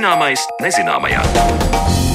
[0.00, 2.09] Zināmais nezināmajā.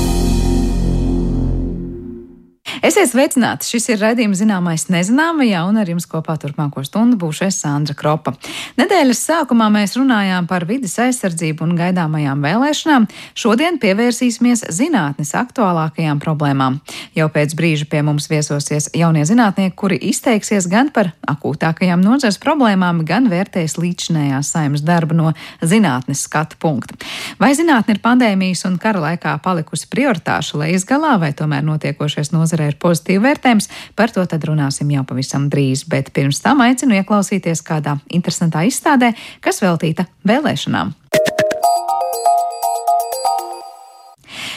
[2.86, 3.66] Esiet sveicināti!
[3.66, 8.36] Šis ir raidījums zināmais nezināmajā, un ar jums kopā turpmāko stundu būšu es Sandra Kropa.
[8.78, 13.08] Nedēļas sākumā mēs runājām par vidas aizsardzību un gaidāmajām vēlēšanām.
[13.34, 16.78] Šodien pievērsīsimies zinātnes aktuālākajām problēmām.
[17.18, 23.02] Jau pēc brīža pie mums viesosies jaunie zinātnieki, kuri izteiksies gan par akūtākajām nozares problēmām,
[23.10, 25.34] gan vērtēs līdzinējās saimas darbu no
[25.66, 27.02] zinātnes skatu punkta.
[27.42, 32.75] Vai zinātne ir pandēmijas un kara laikā palikusi prioritāšu lejas-galā, vai tomēr notiekošais nozarē ir
[32.76, 33.72] ir pozitīvi vērtējums.
[33.96, 39.16] Par to tad runāsim jau pavisam drīz, bet pirms tam aicinu ieklausīties kādā interesantā izstādē,
[39.42, 40.94] kas veltīta vēlēšanām.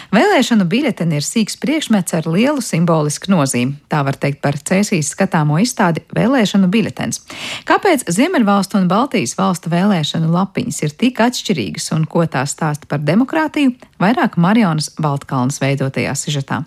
[0.08, 3.74] Vēlēšanu biļeteni ir sīks priekšmets ar lielu simbolisku nozīmi.
[3.92, 7.20] Tā var teikt par Cēsīs skatāmo izstādi Vēlēšanu biļetens.
[7.68, 13.04] Kāpēc Ziemeļvalstu un Baltijas valstu vēlēšanu lapiņas ir tik atšķirīgas un ko tās stāsta par
[13.04, 16.62] demokrātiju, vairāk Marionas Baltkalnas veidotajā sižetā.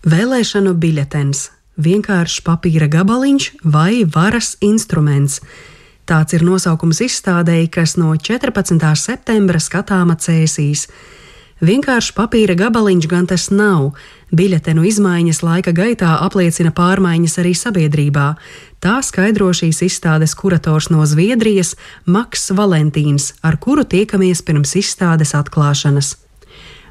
[0.00, 1.50] Vēlēšanu biļetens-
[1.84, 5.42] vienkāršs papīra gabaliņš vai varas instruments.
[6.06, 8.96] Tāds ir nosaukums izstādēji, kas no 14.
[8.96, 10.86] septembra skatāma cēsīs.
[11.60, 13.92] Vienkārši papīra gabaliņš gan tas nav.
[14.32, 18.36] Biļetenu izmaiņas laika gaitā apliecina pārmaiņas arī sabiedrībā.
[18.80, 26.29] Tā skaidro šīs izstādes kurators no Zviedrijas Maks Valentīns, ar kuru tiekamies pirms izstādes atklāšanas.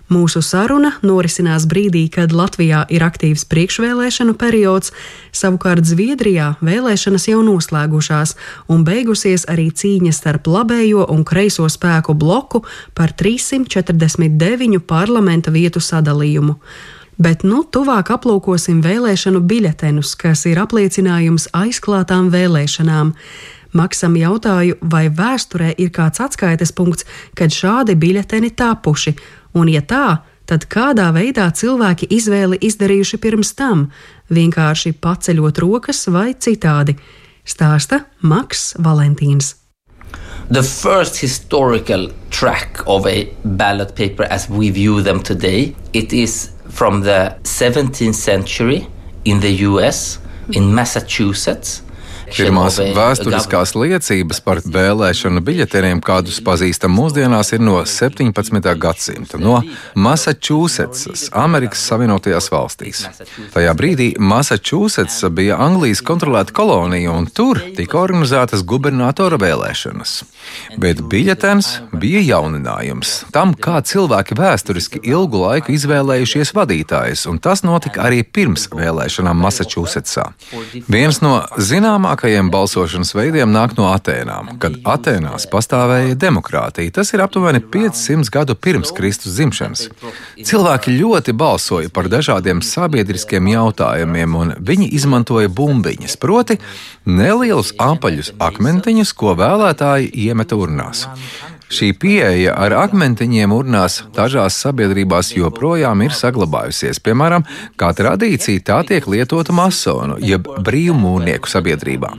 [0.09, 4.89] Mūsu saruna norisinās brīdī, kad Latvijā ir aktīvs priekšvēlēšanu periods,
[5.37, 8.33] savukārt Zviedrijā vēlēšanas jau noslēgušās
[8.73, 12.63] un beigusies arī cīņa starp labējo un kreiso spēku bloku
[12.97, 16.57] par 349 parlamenta vietu sadalījumu.
[17.21, 23.13] Bet nu tuvāk aplūkosim vēlēšanu biļetenus, kas ir apliecinājums aizklātām vēlēšanām.
[23.77, 27.05] Maksam jautāju, vai vēsturē ir kāds atskaites punkts,
[27.37, 29.13] kad šādi biļeteni tapuši,
[29.57, 33.87] Un, ja tā, tad kādā veidā cilvēki izvēli izdarījuši pirms tam,
[34.33, 36.97] vienkārši paceļot rokas vai citādi,
[37.45, 39.55] stāsta Maks Valentīns.
[40.49, 46.51] The first historical track of a ballot paper as we view them today, it is
[46.69, 48.87] from the 17th century
[49.25, 50.19] in the US,
[50.53, 51.83] in Massachusetts.
[52.35, 58.69] Pirmās vēsturiskās liecības par vēlēšanu biļeteniem, kādus pazīstam mūsdienās, ir no 17.
[58.79, 59.59] gadsimta, no
[59.97, 63.03] Massachusettsas, Amerikas Savienotajās valstīs.
[63.53, 70.15] Tajā brīdī Massachusetts bija Anglijas kontrolēta kolonija, un tur tika organizētas gubernatora vēlēšanas.
[70.79, 78.05] Bet biļetens bija jauninājums tam, kā cilvēki vēsturiski ilgu laiku izvēlējušies vadītājus, un tas notika
[78.07, 80.29] arī pirms vēlēšanām Massachusettsā.
[80.89, 86.91] Viens no zināmākajiem Labākajiem balsošanas veidiem nāk no Atēnām, kad Atēnās pastāvēja demokrātija.
[86.97, 89.85] Tas ir aptuveni 500 gadu pirms Kristus dzimšanas.
[90.35, 96.59] Cilvēki ļoti balsoja par dažādiem sabiedriskiem jautājumiem, un viņi izmantoja bumbiņas, proti,
[97.07, 101.05] nelielus apaļus akmentiņus, ko vēlētāji iemeta urnās.
[101.69, 106.97] Šī pieeja ar akmentiņiem urnās dažās sabiedrībās joprojām ir saglabājusies.
[107.05, 107.45] Piemēram,
[107.77, 112.09] kā tradīcija tā tiek lietota masonu, jeb brīvmūrnieku sabiedrībā.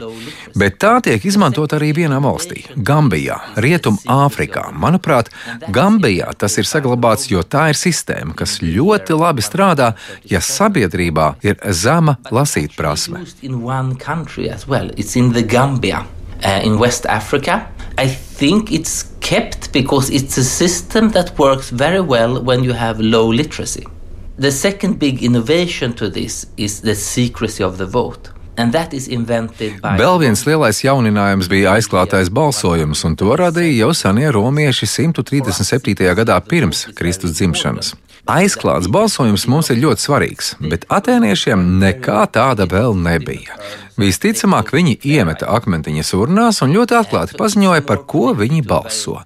[0.55, 4.71] Bet tā tiek izmantot arī vienā valstī- Gambijā, Rietumāfrikā.
[4.71, 5.33] Manuprāt,
[5.69, 9.95] Gambijā tas ir saglabāts, jo tā ir sistēma, kas ļoti labi strādā,
[10.25, 13.27] ja sabiedrībā ir zema lasīt prasme.
[16.43, 17.80] Uh, in West Africa.
[18.01, 22.99] I think it's kept because it's a system that works very well when you have
[22.99, 23.87] low literacy.
[24.39, 28.31] The second big innovation to this is the secrecy of the vote.
[28.57, 35.95] Vēl viens lielais jauninājums bija aizklātais balsojums, un to radīja jau senie romieši 137.
[36.17, 37.95] gadā pirms Kristus dzimšanas.
[38.29, 43.57] Aizklāts balsojums mums ir ļoti svarīgs, bet atēniešiem nekā tāda vēl nebija.
[44.01, 49.19] Visticamāk, viņi iemeta akmentiņas urnās un ļoti atklāti paziņoja, par ko viņi balso.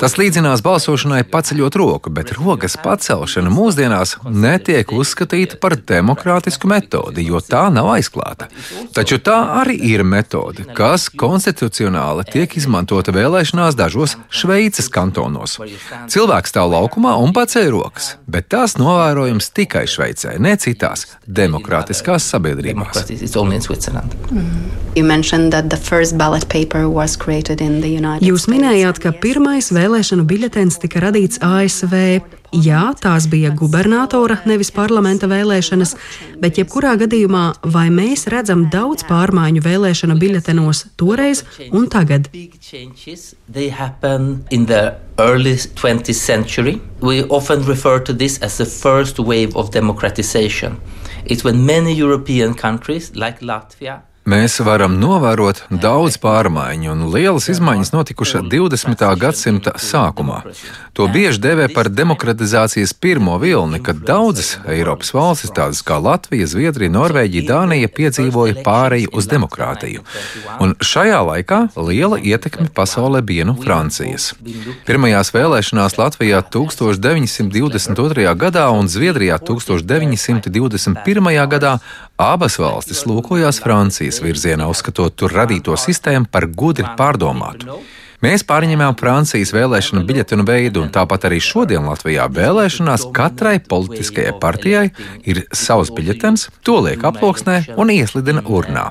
[0.00, 7.42] Tas līdzinās balsošanai paceļot roku, bet rokas pacelšana mūsdienās netiek uzskatīta par demokrātisku metodi, jo
[7.44, 8.48] tā nav aizklāta.
[8.96, 15.58] Taču tā arī ir metode, kas konstitucionāli tiek izmantota vēlēšanās dažos Šveices kantonos.
[16.12, 23.00] Cilvēks stāv laukumā un paceļ rokas, bet tās novērojams tikai Šveicē, ne citās demokrātiskās sabiedrībās.
[28.26, 31.96] Jūs minējāt, ka pirmais vēlēšanu biļetens tika radīts ASV.
[32.52, 35.94] Jā, tās bija gubernatora, nevis parlamenta vēlēšanas,
[36.42, 37.44] bet jebkurā gadījumā
[37.74, 42.30] vai mēs redzam daudz pārmaiņu vēlēšana biļetenos toreiz un tagad?
[45.18, 46.80] early 20th century.
[47.00, 50.80] We often refer to this as the first wave of democratization.
[51.24, 57.92] It's when many European countries, like Latvia, Mēs varam novērot daudz pārmaiņu, un lielas izmaiņas
[57.94, 59.04] notikušas 20.
[59.22, 60.40] gadsimta sākumā.
[60.98, 66.90] To bieži dēvē par demokratizācijas pirmo vilni, kad daudzas Eiropas valstis, tādas kā Latvija, Zviedrija,
[66.96, 70.02] Norvēģija, Dānija, piedzīvoja pāreju uz demokrātiju.
[70.58, 74.32] Un šajā laikā liela ietekme pasaulē bija no Francijas.
[74.88, 78.26] Pirmajās vēlēšanās Latvijā 1922.
[78.42, 81.32] gadā un Zviedrijā 1921.
[81.54, 81.76] gadā
[82.16, 87.78] abas valstis lūkojās Francijas virzienā, uzskatot tur radīto sistēmu par gudri pārdomātu.
[88.24, 94.86] Mēs pārņēmām Francijas vēlēšanu biļetenu veidu, un tāpat arī šodien Latvijā vēlēšanās katrai politiskajai partijai
[95.28, 98.88] ir savs biļetens, to liek aploksnē un ieslidina urnā.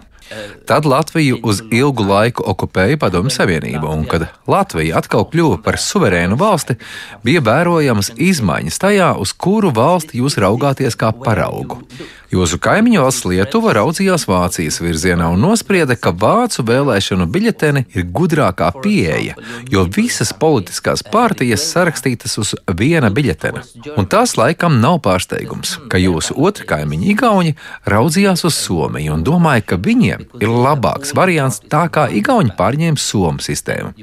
[0.65, 6.37] Tad Latviju uz ilgu laiku okupēja Padomju Savienība, un kad Latvija atkal kļuva par suverēnu
[6.39, 6.77] valsti,
[7.25, 11.83] bija vērojamas izmaiņas tajā, uz kuru valsti jūs raugāties kā paraugu.
[12.33, 18.71] Jūsu kaimiņu valsts Lietuva raudzījās Vācijas virzienā un nosprieda, ka vācu vēlēšanu biļeteni ir gudrākā
[18.81, 19.35] pieeja,
[19.71, 23.63] jo visas politiskās partijas sarakstītas uz viena biļetena.
[23.95, 27.55] Un tas laikam nav pārsteigums, ka jūsu otri kaimiņi Igauni
[27.89, 33.43] raudzījās uz Somiju un domāja, ka viņiem ir labāks variants, tā kā Igauni pārņēma Somu
[33.45, 33.93] sistēmu.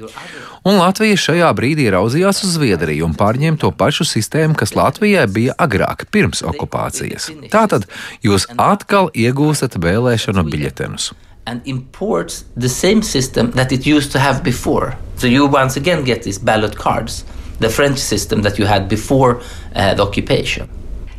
[0.63, 5.55] Un Latvija šajā brīdī raudzījās uz Zviedriju un pārņēma to pašu sistēmu, kas Latvijai bija
[5.59, 7.27] agrāk, pirms okupācijas.
[7.51, 7.89] Tātad
[8.23, 11.11] jūs atkal iegūstat vēlēšanu biļetenus.
[11.45, 14.95] And imports the same system that it used to have before.
[15.17, 17.25] So you once again get these ballot cards,
[17.59, 19.41] the French system that you had before
[19.75, 20.69] uh, the occupation.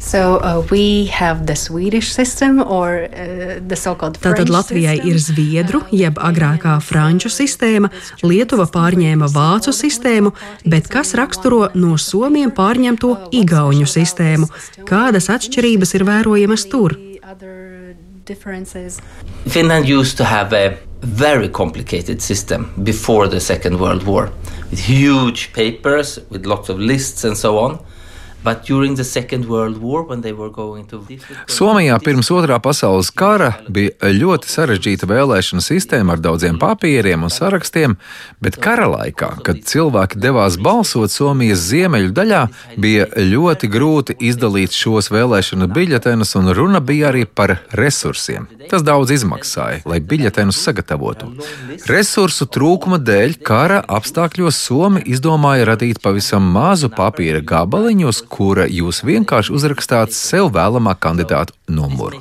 [0.04, 0.60] So, uh,
[2.02, 3.60] system, or, uh,
[4.20, 7.88] Tātad Latvijai ir zviedru, jeb agrākā franču sistēma,
[8.20, 10.34] Lietuva pārņēma vācu sistēmu,
[10.68, 14.50] bet kas raksturo no somiem pārņemto igauņu sistēmu?
[14.84, 16.98] Kādas atšķirības ir vērojamas tur?
[19.48, 24.30] Finland used to have a very complicated system before the Second World War,
[24.70, 27.80] with huge papers, with lots of lists and so on.
[31.48, 37.96] Somijā pirms otrā pasaules kara bija ļoti sarežģīta vēlēšana sistēma ar daudziem papīriem un sarakstiem,
[38.44, 42.42] bet kara laikā, kad cilvēki devās balsot Somijas ziemeļu daļā,
[42.80, 48.48] bija ļoti grūti izdalīt šos vēlēšanu biļetenus, un runa bija arī par resursiem.
[48.68, 51.30] Tas daudz izmaksāja, lai biļetenus sagatavotu.
[51.88, 59.52] Resursu trūkuma dēļ kara apstākļos Somi izdomāja radīt pavisam mazu papīra gabaliņu, kura jūs vienkārši
[59.54, 62.20] uzrakstāt sev vēlamā kandidāta numuru.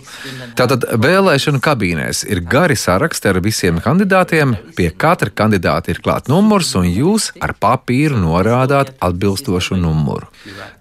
[0.58, 6.72] Tātad vēlēšana kabīnēs ir gari saraksti ar visiem kandidātiem, pie katra kandidāta ir klāts numurs,
[6.80, 10.30] un jūs ar papīru norādāt atbilstošu numuru.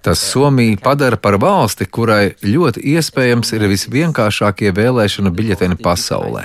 [0.02, 6.44] Tas Somiju padara par valsti, kurai ļoti iespējams ir visvienkāršākie vēlēšana biļeteni pasaulē.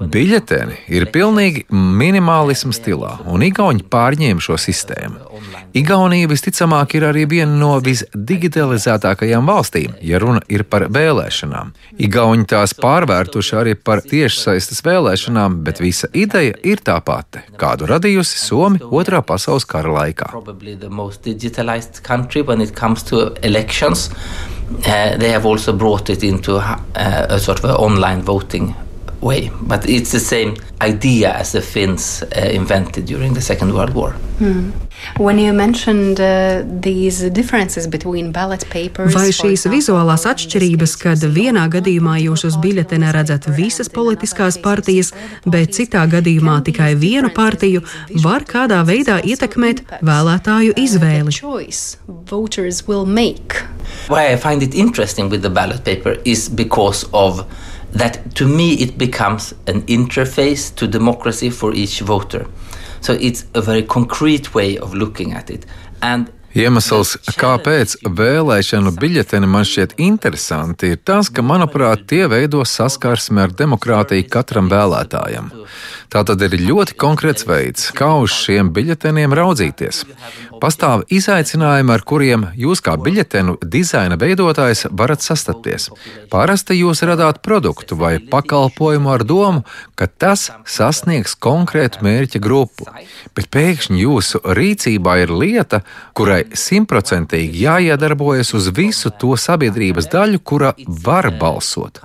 [0.00, 5.30] Biļeteni ir pilnīgi minimālisma stilā, un Igauni pārņēma šo sistēmu.
[5.70, 11.70] Igaunija visticamāk ir arī viena no visdigitalizētākajām valstīm, ja runa ir par vēlēšanām.
[12.02, 18.42] Igauni tās pārvērtuši arī par tiešsaistes vēlēšanām, bet visa ideja ir tā pati, kādu radījusi
[18.42, 20.32] Somija otrā pasaules kara laikā.
[24.70, 28.72] Uh, they have also brought it into uh, a sort of online voting
[29.20, 29.50] way.
[29.62, 34.14] But it's the same idea as the Finns uh, invented during the Second World War.
[34.38, 34.72] Mm.
[35.20, 36.64] Mentioned, uh,
[39.14, 45.12] Vai šīs vizuālās atšķirības, kad vienā gadījumā jūs uz biļetena redzat visas politiskās partijas,
[45.46, 47.82] bet citā gadījumā tikai vienu partiju,
[48.24, 51.34] var kādā veidā ietekmēt vēlētāju izvēli?
[54.08, 57.44] Why I find it interesting with the ballot paper is because of
[57.92, 62.46] that to me it becomes an interface to democracy for each voter.
[63.00, 65.66] So it's a very concrete way of looking at it.
[66.02, 73.44] And Iemesls, kāpēc vēlēšanu biļeteni man šķiet interesanti, ir tas, ka, manuprāt, tie veido saskarsmi
[73.44, 75.52] ar demokrātiju katram vēlētājam.
[76.10, 80.02] Tā tad ir ļoti konkrēts veids, kā uz šiem biļeteniem raudzīties.
[80.60, 85.86] Pastāv izaicinājumi, ar kuriem jūs kā biļetenu dizaina veidotājs varat sastapties.
[86.32, 89.62] Parasti jūs radāt produktu vai pakalpojumu ar domu,
[89.94, 92.90] ka tas sasniegs konkrētu mērķa grupu,
[93.38, 95.84] bet pēkšņi jūsu rīcībā ir lieta,
[96.18, 102.00] kurai vai simtprocentīgi jāiedarbojas uz visu to sabiedrības daļu, kura var balsot.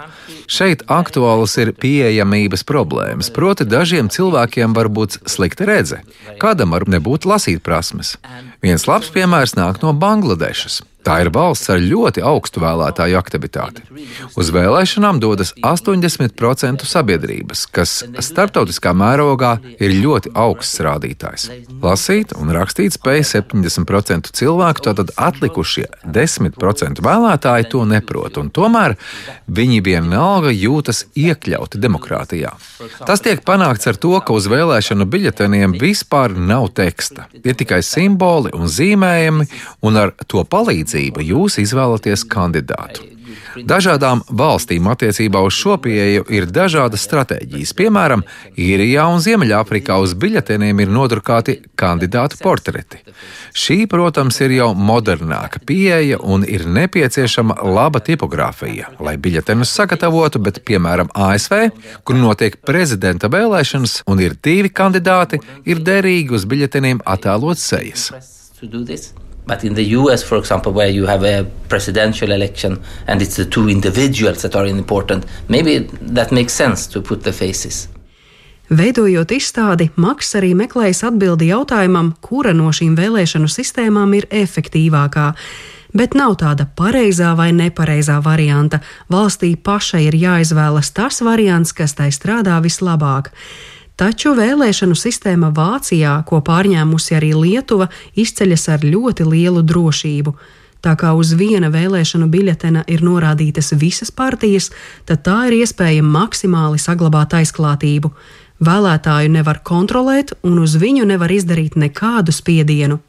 [0.48, 6.02] Šeit aktuāls ir pieejamības problēmas, proti dažiem cilvēkiem var būt slikta redze,
[6.40, 8.18] kādam var nebūt lasīt prasmes.
[8.66, 10.82] Viens labs piemērs nāk no Bangladešas.
[11.06, 13.84] Tā ir valsts ar ļoti augstu vēlētāju aktivitāti.
[14.42, 21.46] Uz vēlēšanām dodas 80% sabiedrības, kas starptautiskā mērogā ir ļoti augsts rādītājs.
[21.84, 28.98] Lasīt un rakstīt spēj 70% cilvēku, tātad atlikušie 10% vēlētāji to neprot, un tomēr
[29.46, 32.56] viņi vienalga jūtas iekļauti demokrātijā.
[33.06, 37.30] Tas tiek panākts ar to, ka uz vēlēšanu biļeteniem vispār nav teksta.
[37.46, 39.50] Ir tikai simboli un zīmējumi,
[39.86, 43.16] un ar to palīdzību jūs izvēlaties kandidātu.
[43.64, 47.72] Dažādām valstīm attiecībā uz šo pieeju ir dažādas stratēģijas.
[47.78, 48.26] Piemēram,
[48.60, 53.00] Īrijā un Ziemeļāfrikā uz biļeteniem ir nodrukāti kandidātu portreti.
[53.56, 60.60] Šī, protams, ir jau modernāka pieeja un ir nepieciešama laba tipogrāfija, lai biļetenus sagatavotu, bet,
[60.68, 61.70] piemēram, ASV,
[62.04, 68.10] kur notiek prezidenta vēlēšanas un ir divi kandidāti, ir derīgi uz biļeteniem attēlot sejas.
[69.48, 73.46] But in the US, for example, where you have a presidential election and it's the
[73.46, 75.80] two individuals that are important, maybe
[76.14, 77.88] that makes sense to put the faces.
[78.70, 85.28] Veidojot izstādi, Maks arī meklējas atbildi jautājumam, kura no šīm vēlēšanu sistēmām ir efektīvākā.
[85.96, 88.82] Bet nav tāda pareizā vai nepareizā varianta.
[89.14, 93.30] Valstī pašai ir jāizvēlas tas variants, kas tai strādā vislabāk.
[93.96, 97.88] Taču vēlēšanu sistēma Vācijā, ko pārņēmusi arī Lietuva,
[98.20, 100.34] izceļas ar ļoti lielu drošību.
[100.84, 104.68] Tā kā uz viena vēlēšanu biļetena ir norādītas visas partijas,
[105.08, 108.12] tad tā ir iespēja maksimāli saglabāt aizklātību.
[108.60, 113.00] Vēlētāju nevar kontrolēt, un uz viņu nevar izdarīt nekādu spiedienu.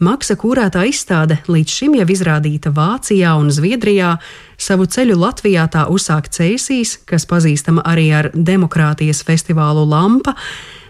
[0.00, 4.14] Maksa kūrētā izstāde līdz šim jau izrādīta Vācijā un Zviedrijā,
[4.56, 10.32] savu ceļu Latvijā tā uzsāk Cēsīs, kas pazīstama arī ar demokrātijas festivālu Lampa,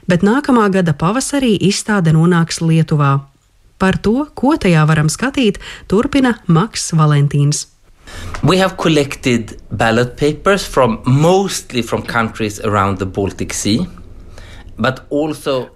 [0.07, 3.17] bet nākamā gada pavasarī izstāde nonāks Lietuvā.
[3.83, 5.59] Par to, ko tajā varam skatīt,
[5.91, 7.67] turpina Maks Valentīns.
[8.47, 13.89] We have collected ballot papers from mostly from countries around the Baltic Sea.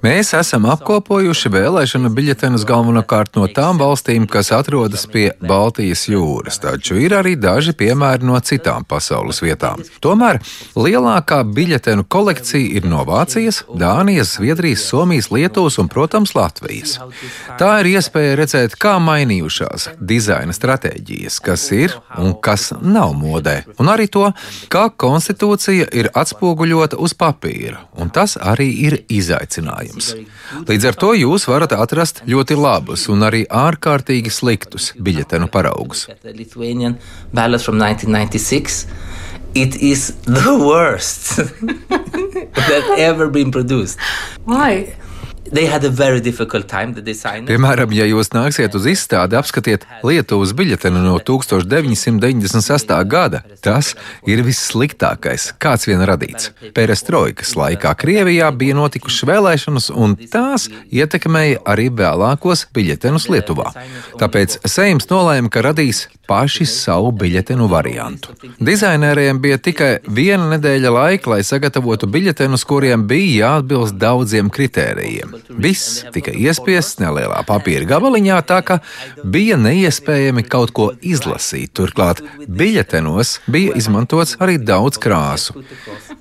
[0.04, 6.96] Mēs esam apkopojuši vēlēšanu biļetenus galvenokārt no tām valstīm, kas atrodas pie Baltijas jūras, taču
[7.02, 9.82] ir arī daži piemēri no citām pasaules vietām.
[10.04, 10.40] Tomēr
[10.76, 16.96] lielākā biļetenu kolekcija ir no Vācijas, Dānijas, Zviedrijas, Somijas, Lietuvas un, protams, Latvijas.
[17.60, 23.92] Tā ir iespēja redzēt, kā mainījušās dizaina stratēģijas, kas ir un kas nav modē, un
[23.92, 24.30] arī to,
[24.72, 30.14] kā konstitūcija ir atspoguļota uz papīra, un tas arī ir ir izaicinājums.
[30.68, 36.08] Līdz ar to jūs varat atrast ļoti labus un arī ārkārtīgi sliktus biļetenu paraugus.
[39.54, 41.36] It is the worst
[42.70, 44.00] that ever been produced.
[44.44, 44.96] Why?
[47.48, 52.96] Piemēram, ja jūs nāksiet uz izstādi, apskatiet Lietuvas biļetenu no 1998.
[53.10, 53.92] gada, tas
[54.30, 56.50] ir vissliktākais, kāds vien radīts.
[56.76, 63.74] Perestroikas laikā Krievijā bija notikušas vēlēšanas, un tās ietekmēja arī vēlākos biļetenus Lietuvā.
[64.20, 68.32] Tāpēc Seims nolēma, ka radīs paši savu biļetenu variantu.
[68.64, 75.33] Dizaineriem bija tikai viena nedēļa laika, lai sagatavotu biļetenus, kuriem bija jāatbilst daudziem kritērijiem.
[75.48, 78.78] Viss tika iespiests nelielā papīra gabaliņā, tā ka
[79.24, 81.72] bija neiespējami kaut ko izlasīt.
[81.74, 85.58] Turklāt biļetenos bija izmantots arī daudz krāsu.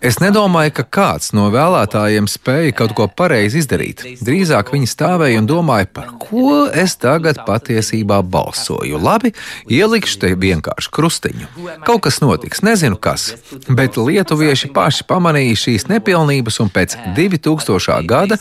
[0.03, 4.03] Es nedomāju, ka kāds no vēlētājiem spēja kaut ko pareizi izdarīt.
[4.23, 8.99] Drīzāk viņi stāvēja un domāja, par ko es tagad patiesībā balsoju.
[8.99, 9.33] Labi,
[9.71, 11.49] ielikšu te vienkārši krustiņu.
[11.87, 13.29] Kaut kas notiks, nezinu kas,
[13.69, 17.99] bet lietuvieši paši pamanīja šīs nepilnības un pēc 2000.
[18.09, 18.39] gada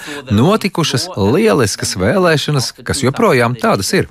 [0.63, 4.07] notikušas lieliskas vēlēšanas, kas joprojām tādas ir.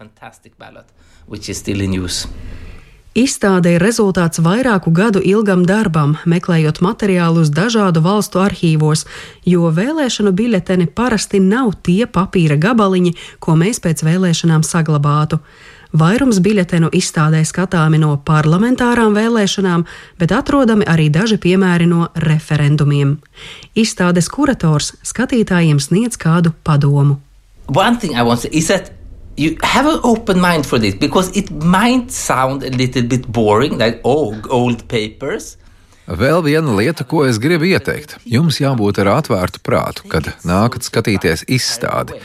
[3.12, 9.06] Izstāde ir rezultāts vairāku gadu ilgam darbam, meklējot materiālus dažādu valstu arhīvos,
[9.46, 15.40] jo vēlēšanu biļeteni parasti nav tie papīra gabaliņi, ko mēs pēc vēlēšanām saglabātu.
[15.92, 19.84] Vairums biļetenu izstādē skatāmi no parlamentārām vēlēšanām,
[20.22, 23.18] bet atrodami arī daži piemēri no referendumiem.
[23.76, 27.20] Izstādes kurators skatītājiem sniedz kādu padomu.
[27.68, 28.92] One thing I want to say is that
[29.36, 33.78] you have an open mind for this because it might sound a little bit boring,
[33.78, 35.58] like oh, old papers.
[36.12, 38.18] Vēl viena lieta, ko es gribu ieteikt.
[38.28, 42.18] Jums jābūt ar atvērtu prātu, kad nākat skatīties izstādi.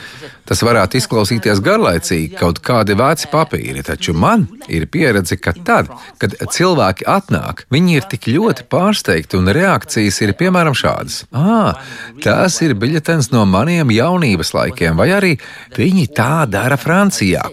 [0.47, 5.89] Tas varētu izklausīties garlaicīgi, kaut kādi veci papīri, taču man ir pieredze, ka tad,
[6.21, 11.81] kad cilvēki atnāk, viņi ir tik ļoti pārsteigti un reakcijas ir piemēram šādas: Ah,
[12.23, 15.33] tas ir biļetens no maniem jaunības laikiem, vai arī
[15.75, 17.43] viņi tā dara Francijā.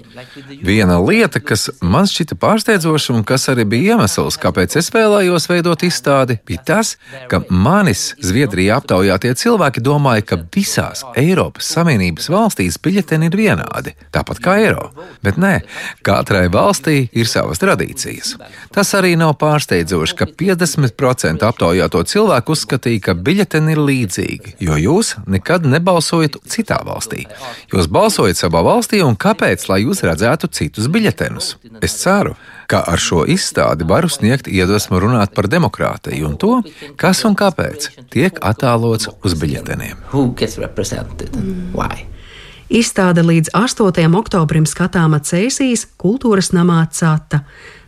[0.65, 5.83] Viena lieta, kas man šķita pārsteidzoša un kas arī bija iemesls, kāpēc es vēlējos veidot
[5.87, 6.95] izstādi, bija tas,
[7.31, 14.41] ka manis Zviedrijā aptaujātie cilvēki domāja, ka visās Eiropas Savienības valstīs biļeteni ir vienādi, tāpat
[14.45, 14.91] kā eiro.
[15.25, 15.55] Bet nē,
[16.07, 18.35] katrai valstī ir savas tradīcijas.
[18.75, 25.15] Tas arī nav pārsteidzoši, ka 50% aptaujāto cilvēku uzskatīja, ka biļeteni ir līdzīgi, jo jūs
[25.31, 27.25] nekad nebalsojat citā valstī.
[27.73, 31.55] Jūs balsojat savā valstī, un kāpēc, lai jūs redzētu citus biļetenus?
[31.85, 32.37] Es ceru,
[32.71, 36.55] ka ar šo izstādi varu sniegt iedvesmu runāt par demokrātiju un to,
[37.01, 40.09] kas un kāpēc tiek attēlots uz biļeteniem.
[41.35, 42.14] Mm.
[42.73, 44.09] Izstāde līdz 8.
[44.17, 47.43] oktobrim skatāma Cēsīs kultūras namā Cata.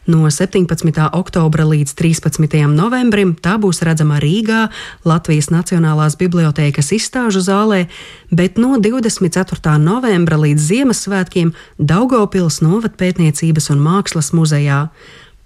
[0.06, 0.68] No 17.
[1.16, 2.60] oktobra līdz 13.
[2.70, 4.68] novembrim tā būs redzama Rīgā,
[5.08, 7.86] Latvijas Nacionālās bibliotēkas izstāžu zālē,
[8.30, 9.78] bet no 24.
[9.80, 14.90] novembra līdz Ziemassvētkiem Daugopils Novatpētniecības un mākslas muzejā.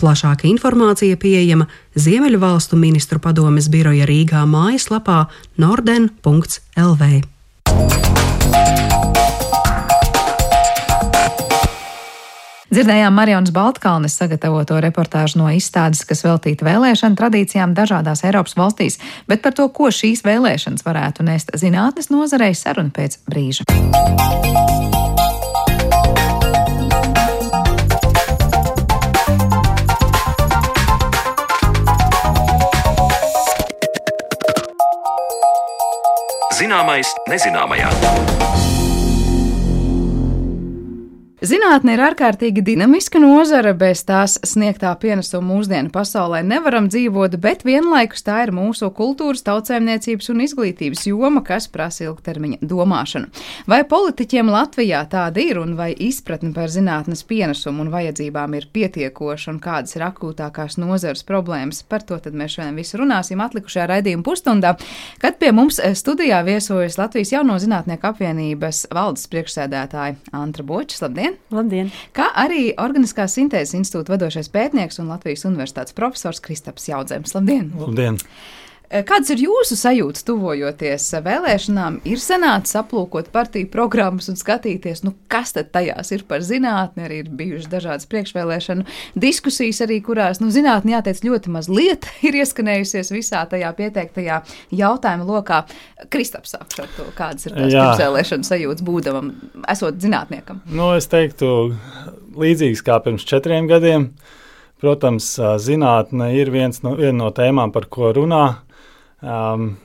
[0.02, 7.12] Plašāka informācija pieejama Ziemeļvalstu ministru padomes biroja Rīgā mājaslapā norden.lv.
[12.70, 19.42] Dzirdējām Marijas Baltkalnes sagatavoto reportāžu no izstādes, kas veltīta vēlēšanu tradīcijām dažādās Eiropas valstīs, bet
[19.42, 23.66] par to, ko šīs vēlēšanas varētu nest zinātnes nozarei, saruna pēc brīža.
[36.60, 38.69] Zināmais nezināmajā.
[41.40, 48.26] Zinātne ir ārkārtīgi dinamiska nozara, bez tās sniegtā pienesuma mūsdienu pasaulē nevaram dzīvot, bet vienlaikus
[48.26, 53.30] tā ir mūsu kultūras, tautsēmniecības un izglītības joma, kas prasa ilgtermiņa domāšanu.
[53.72, 59.54] Vai politiķiem Latvijā tāda ir un vai izpratne par zinātnes pienesumu un vajadzībām ir pietiekoša
[59.54, 61.80] un kādas ir akūtākās nozares problēmas?
[61.88, 64.74] Par to mēs šodien visu runāsim atlikušajā raidījuma pusstundā,
[65.24, 71.00] kad pie mums studijā viesojas Latvijas jauno zinātnieku apvienības valdes priekšsēdētāja Antra Bočs.
[71.00, 71.29] Labdien!
[71.54, 71.90] Labdien!
[72.16, 77.34] Kā arī Organiskās sintēzes institūta vadošais pētnieks un Latvijas Universitātes profesors Kristaps Jaudzēms.
[77.36, 77.70] Labdien!
[77.80, 78.18] Labdien.
[78.20, 78.59] Eh,
[78.90, 82.00] kādas ir jūsu sajūtas, tuvojoties vēlēšanām?
[82.10, 87.04] Ir senāts aplūkot partiju programmas un skatīties, nu, kas tad tajās ir par zinātni.
[87.06, 88.82] Arī ir bijušas dažādas priekšvēlēšanu
[89.22, 94.40] diskusijas, arī kurās nu, zinātnē jāteic ļoti maz lieta ir ieskanējusies visā tajā pieteiktajā
[94.80, 95.60] jautājuma lokā.
[96.10, 99.30] Kristaps to, kādas ir tās priekšvēlēšanu sajūtas būdamam,
[99.70, 100.64] esot zinātniekam.
[100.66, 101.76] Nu, es teiktu,
[102.34, 104.10] līdzīgs kā pirms četriem gadiem.
[104.80, 108.44] Protams, zinātne ir viens no, viena no tēmām, par ko runā
[109.20, 109.76] Um,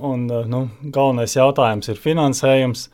[0.00, 2.88] un, uh, nu, galvenais jautājums ir finansējums.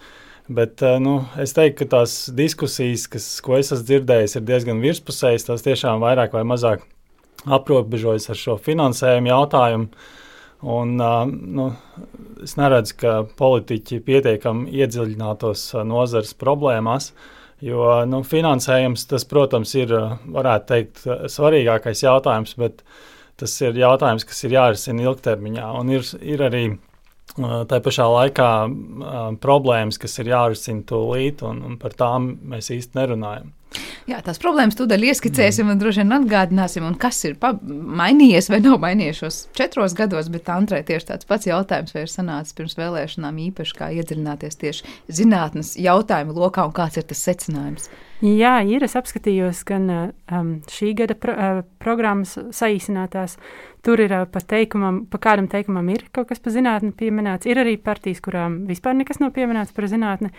[0.51, 4.83] Bet uh, nu, es teiktu, ka tās diskusijas, kas, ko es esmu dzirdējis, ir diezgan
[4.83, 5.49] virspusējas.
[5.49, 6.87] Tās tiešām vairāk vai mazāk
[7.51, 9.91] aprobežojas ar šo finansējumu jautājumu.
[10.71, 11.69] Un, uh, nu,
[12.45, 17.11] es neredzu, ka politiķi pietiekami iedziļinātos nozares problēmās.
[17.61, 19.91] Jo nu, finansējums, tas, protams, ir,
[20.33, 21.03] varētu teikt,
[21.35, 23.01] svarīgākais jautājums, bet uh,
[23.41, 25.67] tas ir jautājums, kas ir jārisina ilgtermiņā.
[25.81, 26.65] Un ir, ir arī
[27.71, 28.51] tā pašā laikā
[29.43, 33.53] problēmas, kas ir jārisina tūlīt, un, un par tām mēs īsti nerunājam.
[34.09, 35.75] Jā, tās problēmas tūdaļ ieskicēsim mm.
[35.75, 37.37] un droši vien atgādināsim, kas ir
[38.01, 42.13] mainījies vai nav mainījies šos četros gados, bet Antrai tieši tāds pats jautājums, vai ir
[42.13, 47.91] sanācis pirms vēlēšanām īpaši kā iedziļināties tieši zinātnes jautājumu lokā un kāds ir tas secinājums.
[48.21, 48.83] Jā, ir.
[48.85, 53.39] Es apskatījos gan um, šī gada pro, uh, programmas saīsinātās.
[53.87, 57.49] Tur ir uh, pa, teikumam, pa kādam teikumam ir kaut kas par zinātni pieminēts.
[57.49, 60.35] Ir arī partijas, kurām vispār nekas nav pieminēts par zinātni.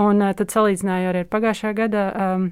[0.00, 2.08] Un uh, tad salīdzināju arī ar pagājušā gada.
[2.16, 2.48] Um,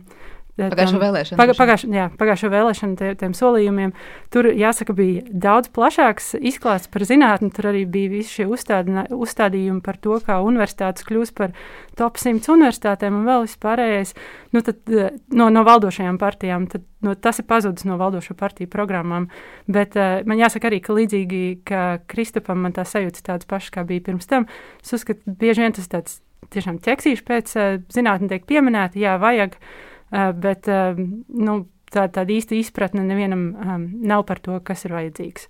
[0.55, 1.39] Pagājušo vēlēšanu.
[1.41, 3.91] Paga, pagājušo, jā, pagājušo vēlēšanu tie, tiem solījumiem.
[4.31, 7.51] Tur, jāsaka, bija daudz plašāks izklāsts par zinātni.
[7.55, 11.57] Tur arī bija visi šie uzstādījumi par to, kā universitātes kļūs par
[11.99, 14.15] top 100 universitātēm un vēl vispārējais
[14.55, 16.69] nu, tad, eh, no, no valdošajām partijām.
[16.71, 19.27] Tad, no, tas ir pazudis no valdošo partiju programmām.
[19.67, 23.83] Bet uh, man jāsaka arī, ka līdzīgi kā Kristupam, man tā sajūta tādas pašas, kā
[23.89, 24.47] bija pirms tam.
[24.79, 26.21] Es uzskatu, bieži vien tas tāds
[26.55, 29.59] tiešām ķeksīši pēc uh, zinātnē tiek pieminēta, jā, vajag.
[29.59, 30.99] Uh, bet uh,
[31.29, 31.61] nu,
[31.95, 35.49] tā, tāda īsta izpratne nevienam um, nav par to, kas ir vajadzīgs.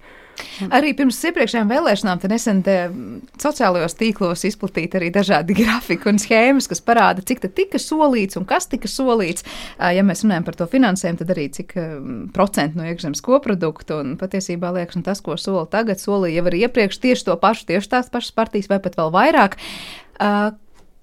[0.75, 2.63] Arī pirms iepriekšējām vēlēšanām nesen
[3.39, 8.67] sociālajos tīklos izplatīti arī dažādi grafiki un schēmas, kas parāda, cik tika solīts un kas
[8.71, 9.47] tika solīts.
[9.79, 11.77] Ja mēs runājam par to finansējumu, tad arī cik
[12.35, 16.65] procentu no iekšzemes koprodukta un patiesībā liekas, un tas, ko sola tagad, solīja jau arī
[16.67, 19.59] iepriekš tieši to pašu, tieši tās pašas partijas vai pat vēl vairāk.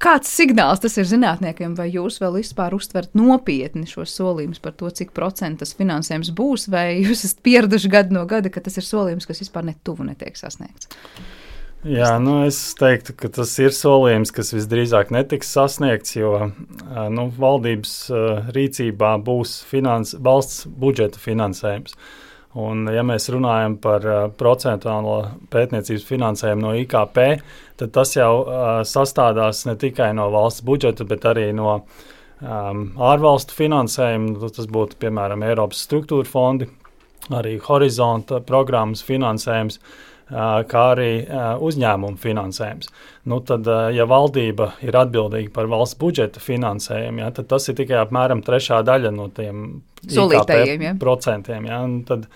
[0.02, 4.90] Kāds signāls tas ir zinātniekiem, vai jūs vēl vispār uztverat nopietni šos solījumus par to,
[4.90, 8.88] cik procentu tas finansējums būs, vai jūs esat pieraduši gadu no gada, ka tas ir
[8.88, 10.90] solījums, kas vispār netuvu netiek sasniegts?
[11.86, 16.34] Jā, nu es teiktu, ka tas ir solījums, kas visdrīzāk netiks sasniegts, jo
[17.10, 17.96] nu, valdības
[18.54, 21.98] rīcībā būs finans, valsts budžeta finansējums.
[22.62, 24.06] Un, ja mēs runājam par
[24.38, 25.18] procentuālo
[25.54, 27.22] pētniecības finansējumu no IKP,
[27.82, 33.58] tad tas jau uh, sastādās ne tikai no valsts budžeta, bet arī no um, ārvalstu
[33.58, 34.54] finansējuma.
[34.56, 36.70] Tas būtu piemēram Eiropas struktūra fondi,
[37.34, 39.82] arī horizonta programmas finansējums.
[39.82, 41.12] Uh, kā arī
[41.60, 42.89] uzņēmumu finansējums.
[43.30, 48.00] Nu, tad, ja valdība ir atbildīga par valsts budžeta finansējumu, ja, tad tas ir tikai
[48.02, 50.94] apmēram trešā daļa no tiem solītajiem ja.
[51.02, 51.67] procentiem.
[51.70, 52.28] Ja, tad,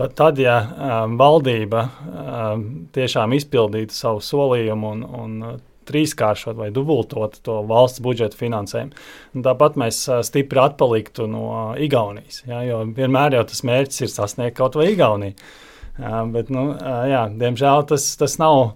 [0.00, 2.64] pat tad, ja um, valdība um,
[2.96, 5.60] tiešām izpildītu savu solījumu un, un
[5.90, 8.94] trīskāršot vai dubultot to valsts budžeta finansējumu.
[9.34, 14.58] Un tāpat mēs stipri atpaliktu no Igaunijas, ja, jo vienmēr jau tas mērķis ir sasniegt
[14.60, 15.36] kaut vai Igauniju.
[16.00, 16.70] Jā, bet, nu,
[17.10, 18.70] jā, diemžēl tas, tas nav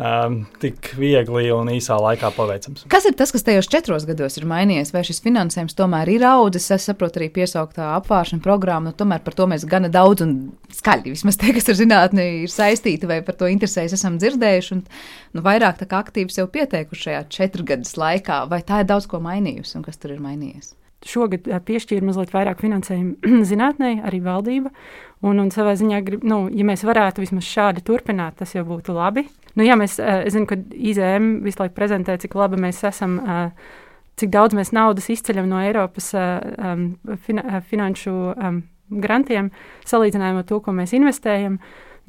[0.00, 2.86] um, tik viegli un īsā laikā paveicams.
[2.90, 4.92] Kas ir tas, kas tajos četros gados ir mainījies?
[4.94, 6.70] Vai šis finansējums tomēr ir audzis?
[6.74, 10.34] Es saprotu, arī piesauktā apvāršana programma, nu, tomēr par to mēs gana daudz un
[10.74, 14.76] skaļi vismaz tie, kas ar zinātni ir saistīti vai par to interesējas, esam dzirdējuši.
[14.78, 14.84] Un,
[15.36, 18.44] nu, vairāk aktīvi sev pieteikuši šajā četrgadus laikā.
[18.50, 20.74] Vai tā ir daudz ko mainījusi un kas tur ir mainījies?
[21.06, 24.72] Šogad piešķīra mazliet vairāk finansējumu zinātnē, arī valdība.
[25.24, 28.94] Un, un savā ziņā, grib, nu, ja mēs varētu vismaz šādi turpināt, tas jau būtu
[28.96, 29.26] labi.
[29.56, 33.18] Nu, jā, mēs, es zinu, ka IZM visu laiku prezentē, cik labi mēs esam,
[34.20, 36.86] cik daudz mēs naudas izceļam no Eiropas um,
[37.26, 38.62] fina, finanšu um,
[39.04, 39.50] grantiem,
[39.88, 41.60] salīdzinājumā ar to, ko mēs investējam.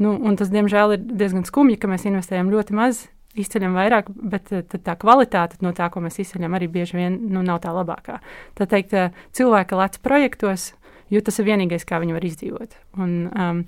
[0.02, 3.06] Nu, tas, diemžēl, ir diezgan skumji, ka mēs investējam ļoti maz,
[3.40, 7.62] izceļam vairāk, bet tā kvalitāte no tā, ko mēs izceļam, arī bieži vien nu, nav
[7.64, 8.20] tā labākā.
[8.60, 8.98] Tā teikt,
[9.38, 10.72] cilvēka lec projektos
[11.12, 12.78] jo tas ir vienīgais, kā viņi var izdzīvot.
[13.04, 13.64] Un, um,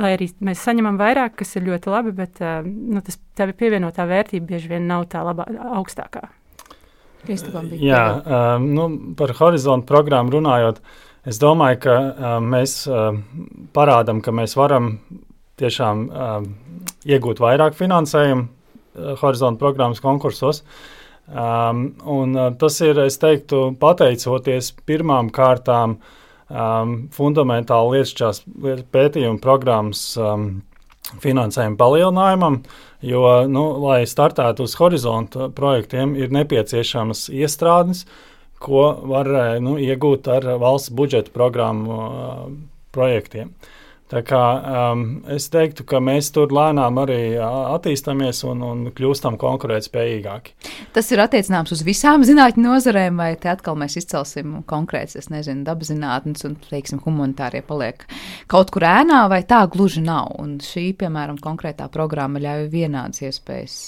[0.00, 4.06] lai arī mēs saņemam vairāk, kas ir ļoti labi, bet uh, nu, tas tev pievienotā
[4.08, 5.48] vērtība bieži vien nav tā labā,
[5.78, 6.26] augstākā.
[7.82, 10.78] Jā, um, nu, par horizontu programmu runājot,
[11.28, 13.24] es domāju, ka um, mēs um,
[13.74, 14.94] parādām, ka mēs varam
[15.58, 16.46] tiešām um,
[17.08, 18.46] iegūt vairāk finansējumu
[18.98, 20.62] uh, horizontu programmas konkursos.
[21.28, 28.42] Um, un, uh, tas ir, es teiktu, pateicoties pirmām kārtām um, fundamentāli lietišķās
[28.94, 30.48] pētījuma programmas um,
[31.22, 32.62] finansējuma palielinājumam,
[33.04, 38.04] jo, nu, lai startētu uz horizonta projektiem, ir nepieciešamas iestrādes,
[38.58, 39.28] ko var
[39.62, 42.46] nu, iegūt ar valsts budžeta programmu uh,
[42.96, 43.52] projektiem.
[43.52, 43.74] Uh,
[44.08, 44.42] Tā kā,
[44.92, 50.54] um, es teiktu, ka mēs tur lēnām arī attīstāmies un, un kļūstam konkurētspējīgāki.
[50.96, 55.66] Tas ir attiecināms uz visām zinātņu nozarēm, vai te atkal mēs izcelsim konkrēts, es nezinu,
[55.66, 58.06] dabas zinātnes un, teiksim, humanitārie paliek
[58.48, 60.32] kaut kur ēnā, vai tā gluži nav.
[60.40, 63.78] Un šī, piemēram, konkrētā programma ļauj vienādas iespējas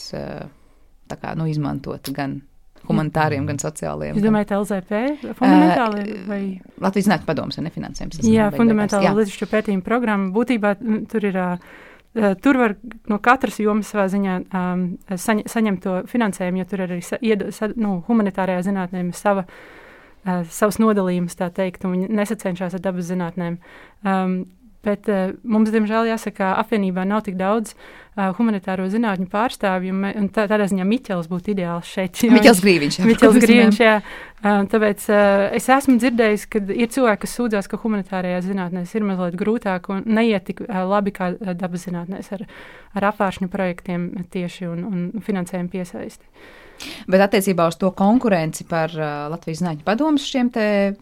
[1.17, 2.41] kā, nu, izmantot gan
[2.89, 4.17] humanitāriem, gan sociāliem.
[4.17, 5.03] Jūs domājat, LZP
[5.39, 6.17] fundamentāli?
[6.29, 6.41] Vai?
[6.83, 8.23] Latvijas Zinātņu padomus ir nefinansējums.
[8.27, 10.33] Jā, fundamentāli līdzekļu pētījuma programma.
[10.35, 10.75] Būtībā
[11.11, 11.41] tur ir.
[11.41, 12.73] Uh, tur var
[13.07, 14.81] no katras jomas savā ziņā um,
[15.15, 19.45] saņ, saņemt to finansējumu, jo tur arī sa, ied, sa, nu, humanitārajā zinātnē ir sava,
[19.47, 23.61] uh, savs nodalījums, tā teikt, un viņi nesacenšas ar dabas zinātnēm.
[24.03, 24.41] Um,
[24.87, 29.93] Bet uh, mums, diemžēl, jāsaka, apvienībā nav tik daudz uh, humanitāro zinātņu pārstāvju.
[29.93, 32.23] Un tā, tādā ziņā Miķels būtu ideāls šeit.
[32.33, 32.99] Miķels Grīviņš.
[33.01, 33.99] Jā, Miķels Grīviņš, jā.
[34.41, 39.05] Uh, tāpēc uh, es esmu dzirdējis, ka ir cilvēki, kas sūdzās, ka humanitārajā zinātnēs ir
[39.05, 42.47] mazliet grūtāk un neiet tik uh, labi kā dabas zinātnēs ar,
[42.97, 46.25] ar apvāršņu projektiem tieši un, un finansējumu piesaisti.
[47.11, 50.51] Bet attiecībā uz to konkurenci par uh, Latvijas Zinātņu padomus šiem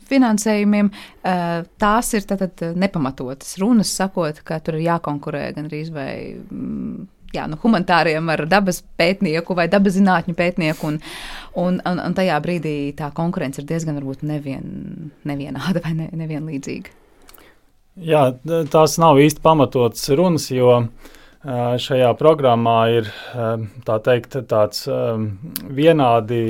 [0.09, 1.45] finansējumiem, uh,
[1.81, 6.13] tās ir tātad nepamatotas runas, sakot, ka tur ir jākonkurē gan arī vai.
[6.51, 10.93] Mm, jā, nu, humanitāriem ar dabas pētnieku vai dabas zinātņu pētnieku.
[10.93, 11.03] Un,
[11.61, 16.97] un, un, un tajā brīdī tā konkurence ir diezgan nevien, nevienāda vai ne, nevienlīdzīga.
[18.09, 18.29] Jā,
[18.71, 23.11] tās nav īsti pamatotas runas, jo uh, šajā programmā ir
[23.87, 24.89] tā teikt, tāds
[25.79, 26.41] vienādi,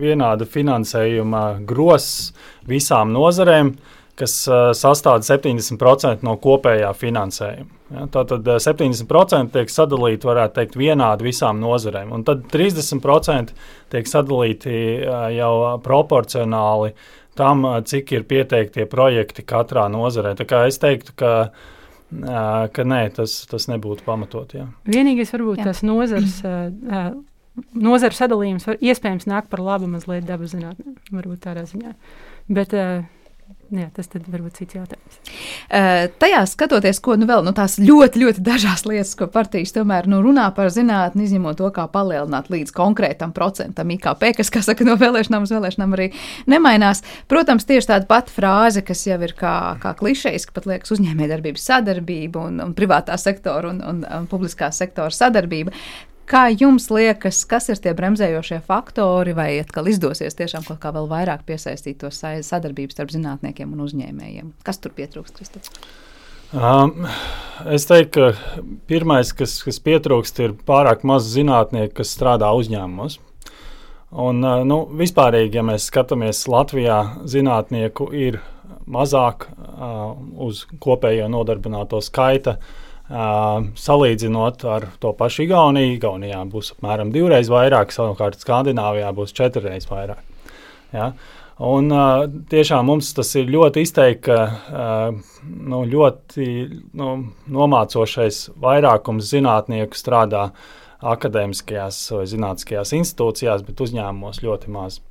[0.00, 2.32] vienāda finansējuma gross
[2.68, 3.74] visām nozarēm.
[4.18, 7.70] kas uh, sastāv 70% no kopējā finansējuma.
[7.94, 13.52] Ja, tātad 70% tiek sadalīti, varētu teikt, vienādi visām nozarēm, un tad 30%
[13.92, 15.52] tiek sadalīti uh, jau
[15.84, 16.94] proporcionāli
[17.38, 20.36] tam, uh, cik ir pieteiktie projekti katrā nozarē.
[20.38, 21.34] Tā kā es teiktu, ka
[22.74, 24.54] ka nē, tas, tas nebūtu pamatot.
[24.56, 24.68] Jā.
[24.88, 25.68] Vienīgais, varbūt jā.
[25.70, 26.38] tas nozars,
[27.74, 31.94] nozars sadalījums var iespējams nāk par labu mazliet dabas zinātnē, varbūt tādā ziņā.
[32.54, 32.74] Bet,
[33.72, 35.18] Jā, tas tad varbūt cits jautājums.
[35.64, 40.08] Uh, tajā skatoties, ko nu vēl nu, tās ļoti, ļoti dažās lietas, ko partijas tomēr
[40.10, 44.86] nu, runā par zinātni, izņemot to, kā palielināt līdz konkrētam procentam IKP, kas, kā saka,
[44.86, 46.10] no vēlēšanām uz vēlēšanām arī
[46.50, 47.04] nemainās.
[47.30, 52.48] Protams, tieši tāda pati frāze, kas jau ir kā, kā klišejiski, pat liekas uzņēmējdarbības sadarbība
[52.50, 55.72] un, un privātā sektora un, un, un publiskā sektora sadarbība.
[56.24, 61.08] Kā jums liekas, kas ir tie bremzējošie faktori, vai atkal izdosies tiešām kaut kā vēl
[61.10, 64.54] vairāk piesaistīt to sadarbību starp zinātniekiem un uzņēmējiem?
[64.64, 65.90] Kas tur pietrūkst, Kristofers?
[66.54, 67.04] Um,
[67.68, 73.18] es teiktu, ka pirmais, kas, kas pietrūkst, ir pārāk maz zinātnieku, kas strādā uzņēmumos.
[74.24, 78.40] Un, uh, nu, vispārīgi, ja mēs skatāmies Latvijā, zinātnieku ir
[78.88, 80.14] mazāk uh,
[80.46, 82.56] uz kopējo nodarbināto skaita.
[82.56, 89.34] Uh, Uh, salīdzinot ar to pašu Igauniju, Igaunijā būs apmēram divreiz vairāk, savukārt Skandināvijā būs
[89.36, 90.22] četrreiz vairāk.
[90.94, 91.10] Ja?
[91.60, 96.48] Un, uh, tiešām mums tas ir ļoti izteikti, ka uh, nu, ļoti
[96.96, 97.10] nu,
[97.44, 100.48] nomācošais vairākums zinātnieku strādā
[101.04, 105.02] akadēmiskajās vai zinātniskajās institūcijās, bet uzņēmumos ļoti maz.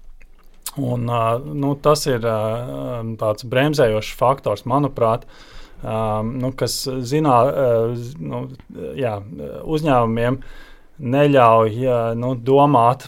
[0.81, 5.49] Un, uh, nu, tas ir uh, tāds bremzējošs faktors, manuprāt, uh,
[5.83, 8.45] um, nu, kas zinā, uh, nu,
[8.97, 9.17] jā,
[9.63, 10.39] uzņēmumiem
[11.03, 13.07] neļauj ja, nu, domāt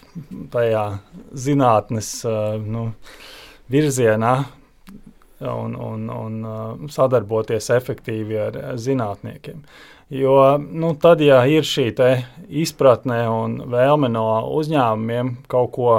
[0.54, 0.86] tajā
[1.32, 2.90] zinātnes uh, nu,
[3.72, 4.36] virzienā
[5.46, 9.64] un, un, un uh, sadarboties efektīvi ar zinātniekiem.
[10.14, 11.90] Jo nu, tad, ja ir šī
[12.62, 15.96] izpratne un vēlme no uzņēmumiem kaut ko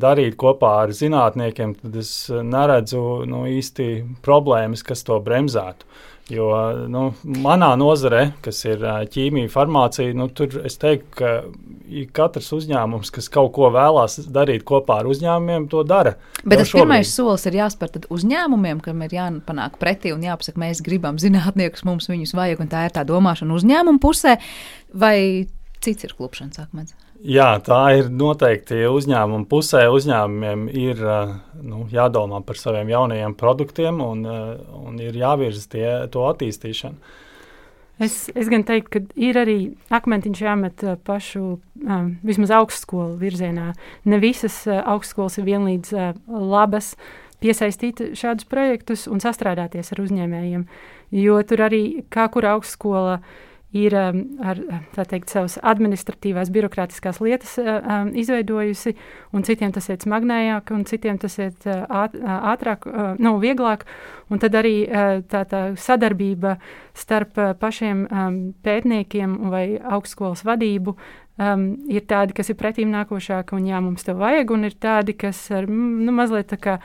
[0.00, 3.88] darīt kopā ar zinātniekiem, tad es neredzu nu, īsti
[4.24, 5.84] problēmas, kas to bremzētu.
[5.84, 6.48] Uh, Jo
[6.86, 7.08] nu,
[7.42, 11.32] manā nozarē, kas ir ķīmija, farmācija, nu, tur es teiktu, ka
[12.14, 16.14] katrs uzņēmums, kas kaut ko vēlās darīt kopā ar uzņēmumiem, to dara.
[16.44, 21.18] Bet tas pirmais solis ir jāspēr uzņēmumiem, kam ir jāpanāk pretī un jāpasaka, mēs gribam
[21.20, 24.38] zinātniekus, mums viņus vajag, un tā ir tā domāšana uzņēmuma pusē,
[24.94, 25.16] vai
[25.82, 26.94] cits ir klupšanas akmens?
[27.22, 29.84] Jā, tā ir noteikti uzņēmuma pusē.
[29.94, 31.02] Uzņēmumiem ir
[31.62, 36.98] nu, jādomā par saviem jaunajiem produktiem un, un ir jāvirza tie, to attīstīšanu.
[38.02, 39.56] Es, es gan teiktu, ka ir arī
[39.94, 41.44] akmentiņš jāmet pašu,
[41.84, 43.68] um, vismaz augstskolu virzienā.
[44.08, 46.96] Ne visas uh, augstskolas ir vienlīdz uh, labas
[47.44, 50.66] piesaistīt šādus projektus un sastrādāties ar uzņēmējiem.
[51.14, 54.60] Jo tur arī, kā kura augstskola, uh, ir um, ar
[55.08, 58.94] teikt, savas administratīvās, birokrātiskās lietas uh, um, izveidojusi,
[59.32, 62.86] un citiem tas iet smagnējāk, un citiem tas iet uh, uh, ātrāk,
[63.22, 63.86] nu, vieglāk.
[64.32, 64.86] Un tad arī
[65.28, 66.54] tā, tā sadarbība
[66.96, 70.94] starp pašiem um, pētniekiem vai augstskolas vadību
[71.36, 75.16] um, ir tādi, kas ir pretīm nākošāki, un jā, mums to vajag, un ir tādi,
[75.18, 76.78] kas ar nu, mazliet tā kā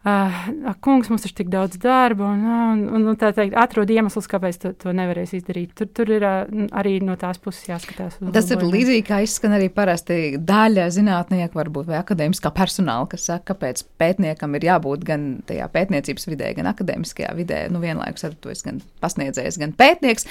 [0.00, 0.32] Uh,
[0.80, 4.56] kungs, mums ir tik daudz darba, un, un, un, un tā teikt, atrod iemeslus, kāpēc
[4.62, 5.74] to, to nevarēs izdarīt.
[5.76, 6.38] Tur, tur ir uh,
[6.80, 8.16] arī no tās puses jāskatās.
[8.32, 13.50] Tas ir līdzīgi, kā izskan arī parasti daļa zinātnieku, varbūt vai akadēmiskā personāla, kas saka,
[13.50, 17.60] kāpēc pētniekam ir jābūt gan tajā pētniecības vidē, gan akadēmiskajā vidē.
[17.68, 20.24] Nu, vienlaikus ar to es gan pasniedzējis, gan pētnieks.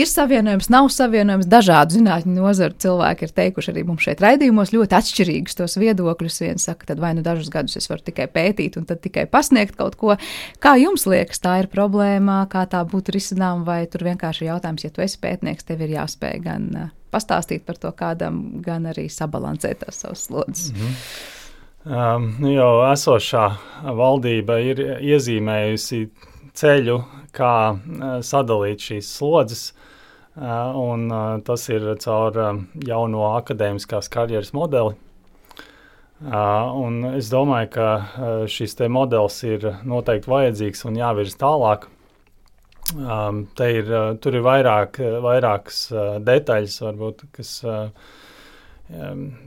[0.00, 1.50] Ir savienojums, nav savienojums.
[1.58, 6.40] Dažādu zinātņu nozaru cilvēki ir teikuši arī mums šeit raidījumos ļoti atšķirīgus tos viedokļus.
[6.46, 9.76] Viens saka, tad vai nu dažus gadus es varu tikai pētīt, un tad tikai pasniegt
[9.76, 10.16] kaut ko.
[10.62, 14.84] Kā jums liekas, tā ir problēma, kā tā būtu risināma, vai tur vienkārši ir jautājums,
[14.84, 19.08] ja tu esi pētnieks, tev ir jāspēj gan uh, pastāstīt par to kādam, gan arī
[19.10, 20.72] sabalansēt tās savas slodzes.
[20.72, 21.36] Mm -hmm.
[21.80, 23.44] Um, jau esošā
[23.96, 26.10] valdība ir iezīmējusi
[26.52, 26.96] ceļu,
[27.32, 29.62] kā uh, sadalīt šīs slodzes,
[30.36, 32.36] uh, un uh, tas ir caur
[32.86, 34.92] jauno akadēmiskās karjeras modeli.
[36.20, 37.86] Uh, es domāju, ka
[38.52, 41.86] šis modelis ir noteikti vajadzīgs un jāvirz tālāk.
[42.92, 43.88] Um, ir,
[44.20, 47.88] tur ir vairāk, vairākas uh, detaļas, varbūt, kas uh,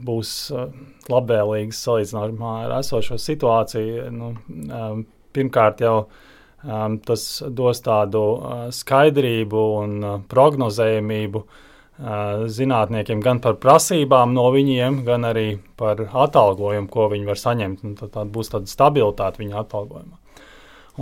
[0.07, 0.71] būs uh,
[1.13, 4.07] labvēlīgas salīdzinājumā ar esošo situāciju.
[4.15, 4.31] Nu,
[4.63, 5.03] um,
[5.35, 11.61] pirmkārt, jau um, tas dos tādu uh, skaidrību un uh, prognozējumību uh,
[11.97, 17.83] zinātniekiem gan par prasībām no viņiem, gan arī par atalgojumu, ko viņi var saņemt.
[17.99, 20.17] Tad, tad būs tāda stabilitāte viņa atalgojumā.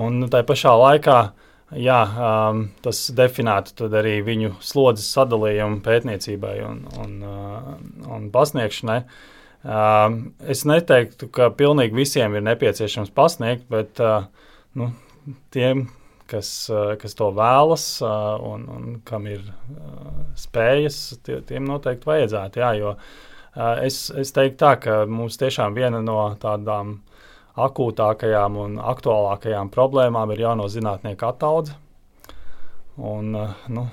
[0.01, 1.19] Un tā pašā laikā
[1.80, 7.71] jā, um, tas definētu arī viņu slodzes sadalījumu pētniecībai un, un, uh,
[8.12, 8.99] un pasniegšanai.
[9.62, 10.17] Uh,
[10.49, 14.25] es neteiktu, ka pilnīgi visiem ir nepieciešams pasniegt, bet uh,
[14.80, 14.89] nu,
[15.54, 15.86] tiem,
[16.31, 22.09] kas, uh, kas to vēlas uh, un, un kam ir uh, spējas, tie, tiem noteikti
[22.09, 22.63] vajadzētu.
[22.63, 22.95] Jā, jo
[23.83, 27.01] es, es teiktu tā, ka mums tiešām viena no tādām
[27.59, 31.75] akūtākajām un aktuālākajām problēmām ir jauno zinātnieku ataudze.
[32.95, 33.35] Un,
[33.67, 33.83] nu,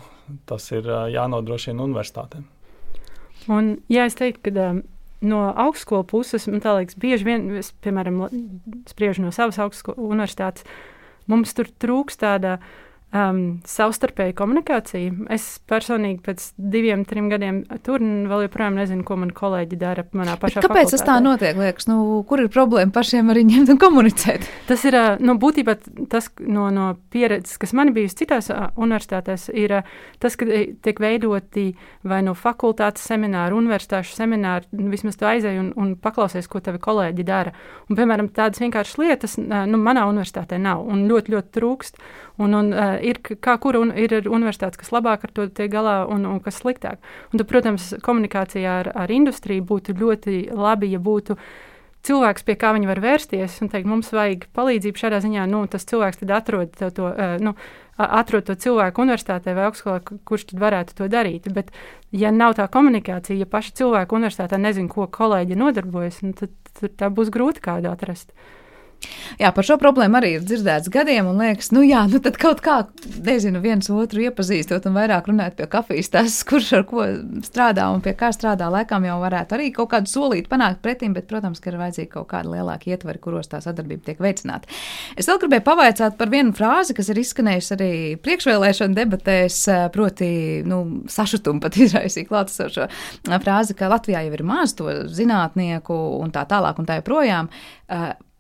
[0.46, 2.46] tas ir jānodrošina universitātēm.
[3.50, 4.68] Un, jā, es teiktu, ka
[5.20, 8.20] no augstskolas puses, man liekas, bieži vien, es, piemēram,
[8.90, 10.66] spriežu no savas augstskolas universitātes,
[11.28, 12.76] mums tur trūkst tāda uh,
[13.14, 15.28] um, savstarpēja komunikācija.
[15.32, 20.36] Es personīgi pēc diviem, trim gadiem tur vēl joprojām nezinu, ko mani kolēģi dara manā
[20.40, 20.60] pašā.
[20.60, 20.96] Bet kāpēc fakultātē.
[20.96, 21.58] tas tā notiek?
[21.58, 24.48] Liekas, nu, kur ir problēma pašiem arī ņemt un komunicēt?
[24.68, 25.78] Tas ir nu, būtībā
[26.12, 29.78] tas no, no pieredzes, kas man bijusi citās universitātēs, ir
[30.22, 30.48] tas, ka
[30.84, 31.70] tiek veidoti
[32.08, 36.80] vai no fakultātes semināri, universitāšu semināri, nu, vismaz tu aizēji un, un paklausies, ko tavi
[36.82, 37.54] kolēģi dara.
[37.88, 42.02] Un, piemēram, tādas vienkāršas lietas nu, manā universitātē nav un ļoti, ļoti trūkst.
[42.38, 46.04] Un, un, uh, ir kā kur un, ir universitātes, kas labāk ar to tiek galā
[46.06, 47.00] un, un kas sliktāk.
[47.32, 51.34] Un, tad, protams, komunikācijā ar, ar industriju būtu ļoti labi, ja būtu
[52.06, 55.48] cilvēks, pie kā viņi var vērsties un teikt, mums vajag palīdzību šādā ziņā.
[55.50, 56.94] Nu, tas cilvēks tad atrod to.
[56.94, 57.56] to uh, nu,
[57.98, 59.98] atrod to cilvēku universitātē vai augstskolā,
[60.28, 61.48] kurš tad varētu to darīt.
[61.54, 61.72] Bet,
[62.14, 66.94] ja nav tā komunikācija, ja paši cilvēki universitātē nezina, ko kolēģi nodarbojas, nu, tad, tad
[67.00, 68.30] tā būs grūti kādu atrast.
[69.38, 72.58] Jā, par šo problēmu arī ir dzirdēts gadiem, un liekas, nu jā, nu tad kaut
[72.64, 72.80] kā,
[73.24, 77.04] nezinu, viens otru iepazīstot un vairāk runāt pie kafijas, tas, kurš ar ko
[77.46, 81.28] strādā un pie kā strādā, laikam jau varētu arī kaut kādu solīt panākt pretim, bet,
[81.30, 84.70] protams, ka ir vajadzīgi kaut kādi lielāki ietveri, kuros tā sadarbība tiek veicināta.
[85.14, 87.92] Es vēl gribēju pavaicāt par vienu frāzi, kas ir izskanējusi arī
[88.26, 89.60] priekšvēlēšana debatēs,
[89.94, 90.30] proti,
[90.66, 92.90] nu, sašutumu pat izraisīja klātesošo
[93.38, 97.52] frāzi, ka Latvijā jau ir maz to zinātnieku un tā tālāk un tā joprojām.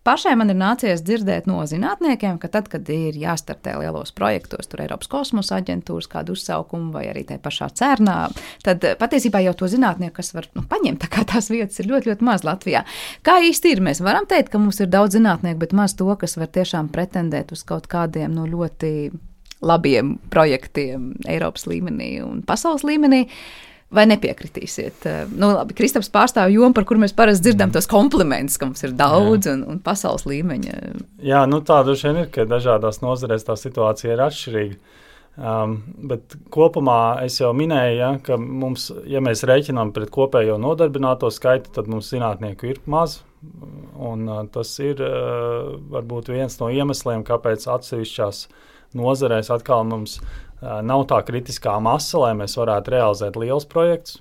[0.08, 4.80] Pašai man ir nācies dzirdēt no zinātniekiem, ka tad, kad ir jāstartē lielos projektos, tur
[4.80, 8.14] Eiropas kosmosa aģentūras kādu uzsaukumu vai arī tajā pašā cernā,
[8.64, 12.08] tad eh, patiesībā jau to zinātnieku, kas var nu, paņemt tā tās vietas, ir ļoti,
[12.08, 12.86] ļoti maz Latvijā.
[13.20, 13.84] Kā īsti ir?
[13.84, 17.52] Mēs varam teikt, ka mums ir daudz zinātnieku, bet maz to, kas var tiešām pretendēt
[17.52, 18.94] uz kaut kādiem nu, ļoti
[19.60, 23.26] labiem projektiem Eiropas līmenī un pasaules līmenī.
[23.88, 25.04] Vai nepiekritīsiet?
[25.08, 28.84] Eh, nu, labi, Kristaps pārstāv jomu, par kuru mēs parasti dzirdam tos komplimentus, ka mums
[28.84, 30.74] ir daudz un, un pasaules līmeņa.
[31.24, 34.80] Jā, nu tā droši vien ir, ka dažādās nozarēs tā situācija ir atšķirīga.
[35.38, 35.76] Um,
[36.10, 41.70] bet kopumā es jau minēju, ja, ka mums, ja mēs rēķinām pret kopējo nodarbināto skaitu,
[41.76, 43.22] tad mums zinātnieku ir maz.
[43.94, 48.48] Un, uh, tas ir uh, varbūt viens no iemesliem, kāpēc atsevišķās
[48.98, 54.18] nozarēs atkal mums ir nav tā kritiskā masa, lai mēs varētu realizēt liels projekts.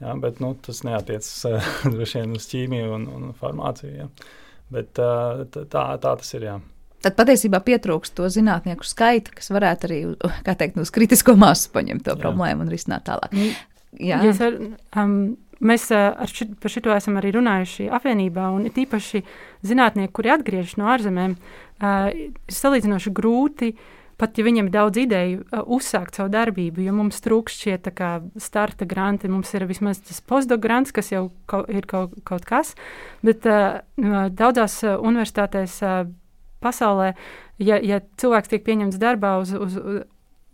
[0.00, 1.30] Ja, bet nu, tas neatiecas
[1.92, 3.92] droši vien uz ķīmiju un, un farmāciju.
[3.98, 4.08] Ja.
[4.72, 6.46] Bet, tā, tā, tas ir.
[6.46, 6.56] Jā.
[7.04, 10.00] Tad patiesībā pietrūkst to zinātnieku skaita, kas varētu arī
[10.62, 12.22] teikt, uz kritisko masu paņemt to jā.
[12.22, 13.36] problēmu un risināt tālāk.
[13.36, 13.52] Nu,
[14.00, 14.22] jā.
[14.24, 14.58] Ja ar,
[15.02, 15.14] um,
[15.60, 19.24] mēs ar šit, par šo esam arī runājuši apvienībā, un it īpaši
[19.68, 23.88] zinātnieki, kuri atgriežas no ārzemēm, uh, ir salīdzinoši grūti uh,
[24.20, 28.88] pat ja viņam ir daudz ideju, uzsākt savu darbību, jo mums trūkst šie kā, starta
[28.88, 29.30] granti.
[29.32, 32.74] Mums ir vismaz tas postdoc grants, kas jau kaut, ir kaut, kaut kas,
[33.26, 33.80] bet uh,
[34.28, 36.00] daudzās universitātēs uh,
[36.60, 37.14] pasaulē,
[37.58, 39.78] ja, ja cilvēks tiek pieņemts darbā uz, uz,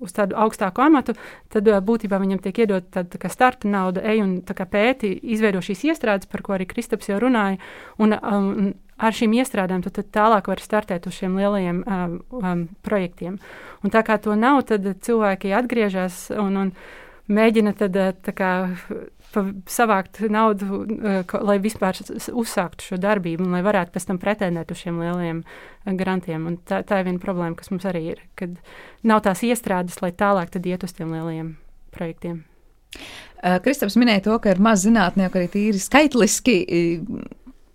[0.02, 1.16] uz tādu augstāku amatu,
[1.52, 6.31] tad būtībā viņam tiek iedot tāda tā starta nauda, ej un pēti, izveido šīs iestrādes,
[6.31, 7.59] par ko arī Kristaps jau runāja.
[7.98, 13.38] Un, um, ar šīm iestrādēm tu tālāk vari startēt uz šiem lielajiem um, um, projektiem.
[13.85, 16.72] Un tā kā to nav, tad cilvēki atgriežas un, un
[17.32, 17.98] mēģina tad,
[18.38, 18.52] kā,
[19.68, 21.98] savākt naudu, uh, lai vispār
[22.32, 25.44] uzsāktu šo darbību un lai varētu pēc tam pretendēt uz šiem lielajiem
[26.00, 26.48] grantiem.
[26.48, 28.56] Un tā, tā ir viena problēma, kas mums arī ir, kad
[29.06, 31.56] nav tās iestrādes, lai tālāk iet uz tiem lielajiem
[31.96, 32.44] projektiem.
[33.62, 36.54] Kristaps minēja to, ka ir maz zinātnieku arī tīri skaitliski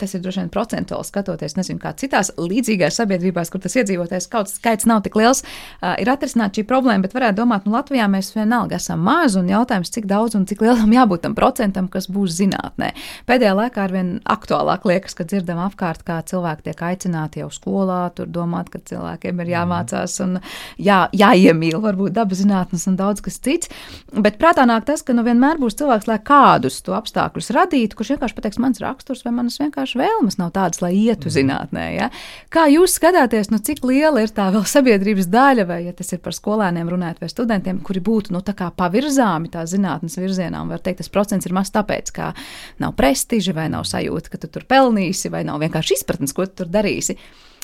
[0.02, 4.58] tas ir droši vien procentuāli skatoties, nezinu, kā citās līdzīgās sabiedrībās, kur tas iedzīvotājs kauts
[4.60, 8.34] skaits nav tik liels, uh, ir atrisināt šī problēma, bet varētu domāt, nu Latvijā mēs
[8.36, 12.36] vienalga esam maz un jautājums, cik daudz un cik lielam jābūt tam procentam, kas būs
[12.40, 12.92] zinātnē.
[13.30, 18.30] Pēdējā laikā arvien aktuālāk liekas, ka dzirdam apkārt, kā cilvēki tiek aicināti jau skolā, tur
[18.32, 20.40] domāt, ka cilvēkiem ir jāmācās un
[20.82, 23.72] jā, jāiemīl varbūt dabas zinātnes un daudz kas cits.
[24.12, 28.16] Bet prātā nāk tas, ka nu vienmēr būs cilvēks, lai kādus to apstākļus radītu, kurš
[28.16, 31.34] vienkārši pateiks, mans raksturs vai manas vienkārši vienkārši vēlmes nav tādas, lai ietu mm.
[31.36, 31.86] zinātnē.
[31.96, 32.10] Ja?
[32.50, 36.20] Kā jūs skatāties, nu, cik liela ir tā vēl sabiedrības daļa, vai ja tas ir
[36.20, 41.02] par skolēniem runājot, vai studentiem, kuri būtu nu, pavirzāmi tā zinātnes virzienā, un var teikt,
[41.02, 42.34] tas procents ir maz tāpēc, ka
[42.80, 46.64] nav prestiža, vai nav sajūta, ka tu tur pelnīsi, vai nav vienkārši izpratnes, ko tu
[46.64, 47.18] tur darīsi.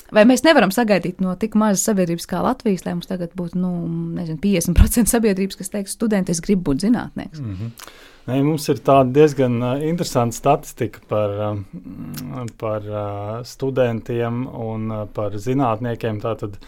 [0.08, 3.72] Vai mēs nevaram sagaidīt no tik mazas sabiedrības kā Latvijas, lai mums tagad būtu nu,
[4.16, 7.42] nezinu, 50% sabiedrības, kas teiks, studenti, es gribu būt zinātnieks?
[7.42, 7.90] Mm -hmm.
[8.28, 15.32] Ne, mums ir diezgan uh, interesanta statistika par, uh, par uh, studentiem un uh, par
[15.32, 16.18] zinātniekiem.
[16.20, 16.58] Tātad,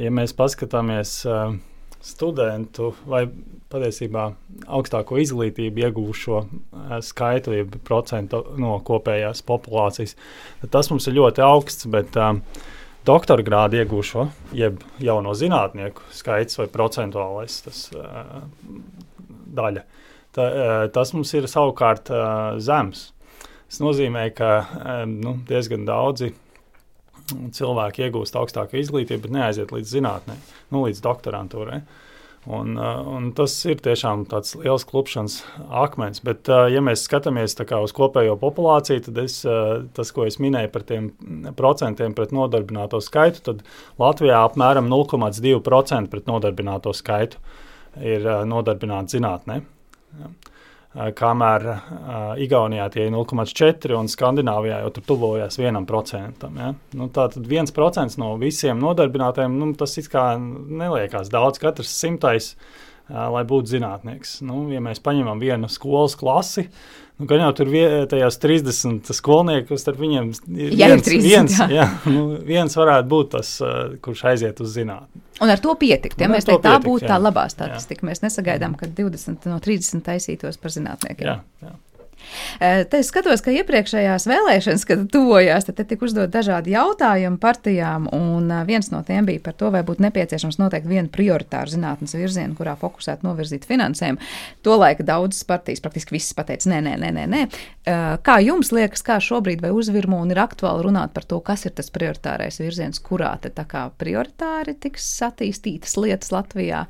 [0.00, 1.52] ja mēs paskatāmies uh,
[2.00, 3.26] studentu vai
[3.72, 4.30] patiesībā
[4.64, 5.82] augstāko izglītību
[6.40, 10.16] uh, skaitu, jeb procentu no kopējās populācijas,
[10.62, 11.90] tad tas mums ir ļoti augsts.
[11.92, 12.40] Bet, uh,
[13.04, 14.24] doktora grādu iegūšo,
[14.56, 18.40] jeb jauno zinātnieku skaits vai procentuālais tas, uh,
[19.60, 19.84] daļa.
[20.34, 23.10] Ta, uh, tas mums ir savukārt uh, zems.
[23.68, 26.32] Tas nozīmē, ka um, nu, diezgan daudzi
[27.24, 30.36] cilvēki iegūst augstāku izglītību, bet neaiziet līdz zinātnē,
[30.74, 31.80] nu, līdz doktorantūrai.
[32.44, 35.38] Un, un tas ir tiešām tāds liels klupšanas
[35.80, 36.20] akmens.
[36.20, 39.38] Bet, ja mēs skatāmies uz kopējo populāciju, tad es,
[39.96, 41.08] tas, ko es minēju par tiem
[41.56, 43.64] procentiem pret nodarbināto skaitu, tad
[43.96, 47.40] Latvijā apmēram 0,2% pret nodarbināto skaitu
[47.96, 49.62] ir nodarbināti zinātnē.
[49.62, 49.73] Ja.
[50.94, 51.78] Eh, kamēr uh,
[52.38, 56.46] Igaunijā tie ir 0,4 un Skandināvijā jau tur tuvojas 1%.
[56.54, 56.70] Ja?
[56.94, 63.44] Nu, Tātad 1% no visiem nodarbinātiem, nu, tas kā neliekas daudz, katrs simtais, uh, lai
[63.48, 64.38] būtu zinātnieks.
[64.46, 66.68] Nu, ja mēs paņemam vienu skolas klasi,
[67.14, 67.68] Nu, gan jau tur
[68.10, 71.66] tajās 30 skolnieku, starp viņiem ir jā, viens, 30, viens, jā.
[71.70, 73.52] Jā, nu, viens varētu būt tas,
[74.02, 75.22] kurš aiziet uz zinātni.
[75.44, 76.18] Un ar to pietikt.
[76.18, 78.02] Ja mēs teiktu, tā būtu tā labā statistika.
[78.02, 78.08] Jā.
[78.10, 81.30] Mēs nesagaidām, ka 20 no 30 taisītos par zinātniekiem.
[81.30, 81.76] Jā, jā.
[82.58, 88.50] Te es skatos, ka iepriekšējās vēlēšanas, kad tuvojās, tad tika uzdot dažādi jautājumi partijām, un
[88.68, 92.76] viens no tiem bija par to, vai būtu nepieciešams noteikt vienu prioritāru zinātnes virzienu, kurā
[92.80, 94.22] fokusētu novirzīt finansējumu.
[94.66, 97.42] Tolaik daudzas partijas, praktiski visas pateica, nē, nē, nē, nē,
[98.24, 101.74] kā jums liekas, kā šobrīd vai uzvirmo un ir aktuāli runāt par to, kas ir
[101.76, 106.86] tas prioritārais virziens, kurā te tā kā prioritāri tiks attīstītas lietas Latvijā?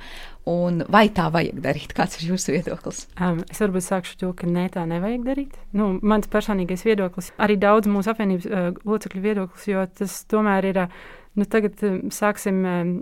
[0.50, 1.94] Un vai tā vajag darīt?
[1.96, 3.06] Kāds ir jūsu viedoklis?
[3.16, 5.54] Um, es varbūt sākšu to, ka nē, tā nevajag darīt.
[5.72, 10.82] Nu, mans personīgais viedoklis, arī daudz mūsu apvienības uh, locekļu viedoklis, jo tas tomēr ir.
[10.84, 10.98] Uh,
[11.40, 12.92] nu, tagad uh, sāksim um,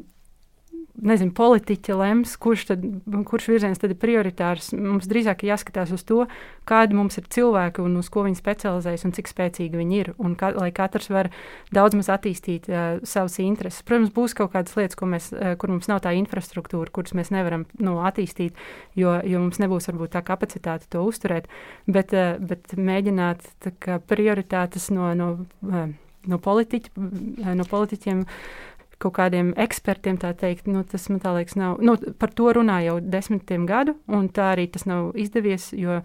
[1.03, 2.84] nezinu, politiķi lems, kurš, tad,
[3.28, 4.70] kurš virziens tad ir prioritārs.
[4.76, 6.26] Mums drīzāk jāskatās uz to,
[6.68, 10.12] kādi mums ir cilvēki un uz ko viņi specializējas un cik spēcīgi viņi ir.
[10.38, 11.30] Ka, lai katrs var
[11.74, 13.82] daudz maz attīstīt uh, savas intereses.
[13.86, 17.66] Protams, būs kaut kādas lietas, mēs, uh, kur mums nav tā infrastruktūra, kuras mēs nevaram
[17.82, 18.59] nu, attīstīt,
[18.98, 21.50] jo, jo mums nebūs varbūt tā kapacitāte to uzturēt.
[21.90, 23.50] Bet, uh, bet mēģināt
[23.82, 25.32] kā, prioritātes no, no,
[25.66, 25.90] uh,
[26.30, 28.22] no, politiķi, uh, no politiķiem
[29.03, 31.80] kaut kādiem ekspertiem, tā teikt, nu, tas man tā liekas, nav.
[31.82, 36.00] Nu, par to runā jau desmitiem gadu, un tā arī tas nav izdevies, jo,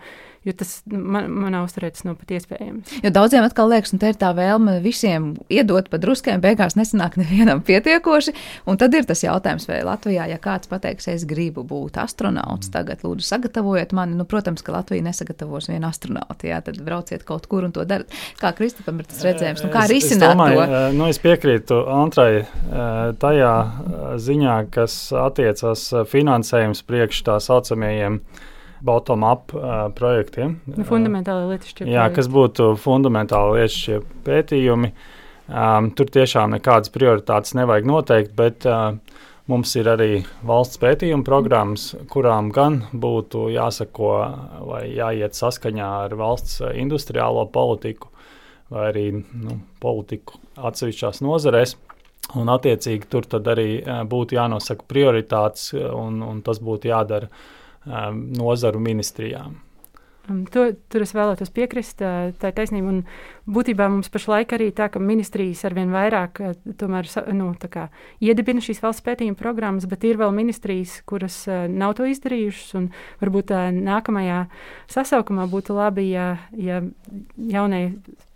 [0.47, 2.97] jo tas man, manā uzturē tas nav pat iespējams.
[3.05, 7.19] Jo daudziem atkal liekas, un te ir tā vēlme visiem iedot pa druskiem, beigās nesanāk
[7.21, 8.33] nevienam pietiekoši,
[8.69, 13.03] un tad ir tas jautājums, vai Latvijā, ja kāds pateiks, es gribu būt astronauts, tagad
[13.05, 17.67] lūdzu sagatavojiet mani, nu, protams, ka Latvija nesagatavos vienu astronautu, jā, tad brauciet kaut kur
[17.67, 18.11] un to darat.
[18.41, 20.67] Kā Kristupam ir tas redzējums, nu, kā risināt to?
[20.97, 22.45] Nu, es piekrītu Antrai
[23.21, 23.53] tajā
[24.21, 28.21] ziņā, kas attiecas finansējums priekš tā saucamajiem
[28.87, 29.53] bottom-up
[29.97, 30.59] projektiem.
[30.69, 34.91] Nu, fundamentāli lietišķie Jā, kas būtu fundamentāli lietišķie pētījumi.
[35.47, 38.97] Um, tur tiešām nekādas prioritātes nevajag noteikt, bet uh,
[39.47, 40.09] mums ir arī
[40.45, 44.11] valsts pētījuma programmas, kurām gan būtu jāsako
[44.67, 48.11] vai jāiet saskaņā ar valsts industriālo politiku
[48.73, 51.77] vai arī nu, politiku atsevišķās nozarēs.
[52.35, 53.69] Un, attiecīgi, tur arī
[54.09, 57.29] būtu jānosaka prioritātes, un, un tas būtu jādara
[57.87, 59.55] nozaru ministrijām.
[60.27, 62.01] To, tur es vēlētos piekrist.
[62.01, 62.91] Tā ir taisnība.
[62.91, 63.03] Un
[63.47, 66.41] būtībā mums pašlaik arī tā, ka ministrijas arvien vairāk
[66.79, 67.07] tomēr,
[67.37, 67.87] nu, kā,
[68.23, 72.89] iedibina šīs valsts pētījuma programmas, bet ir vēl ministrijas, kuras nav to izdarījušas.
[73.23, 74.43] Varbūt nākamajā
[74.91, 76.81] sasaukumā būtu labi, ja, ja
[77.37, 77.83] jaunie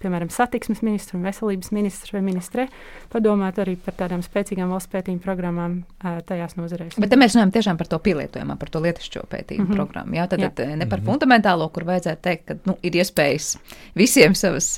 [0.02, 2.68] piemēram, satiksmes ministrs un veselības ministrs vai ministre,
[3.12, 5.82] padomāt arī par tādām spēcīgām valsts pētījuma programmām
[6.28, 6.98] tajās nozarēs.
[7.02, 9.82] Bet te mēs runājam tiešām par to pielietojumā, par to lietišķo pētījumu mm -hmm.
[9.82, 10.18] programmu.
[10.18, 10.50] Jā, tad, jā.
[10.50, 11.12] tad ne par mm -hmm.
[11.12, 13.56] fundamentālo, kur vajadzētu teikt, ka nu, ir iespējas
[13.98, 14.70] visiem savas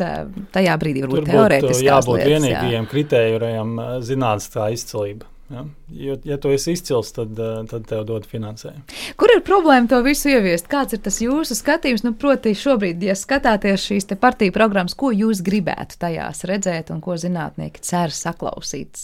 [0.56, 2.32] tajā brīdī varbūt teorētiskās jābūt lietas.
[2.32, 2.90] Vienīgajiem jā.
[2.94, 3.78] kritērijiem
[4.08, 5.30] zinātniskā izcelība.
[5.52, 5.66] Ja?
[5.92, 7.38] Jo, ja tu esi izcils, tad,
[7.70, 8.86] tad tev dod finansējumu.
[9.20, 10.70] Kur ir problēma to visu ieviest?
[10.72, 12.06] Kāds ir tas jūsu skatījums?
[12.08, 17.20] Nu, proti, šobrīd, ja skatāties šīs partiju programmas, ko jūs gribētu tajās redzēt un ko
[17.20, 19.04] zinātnieki cer saklausīt,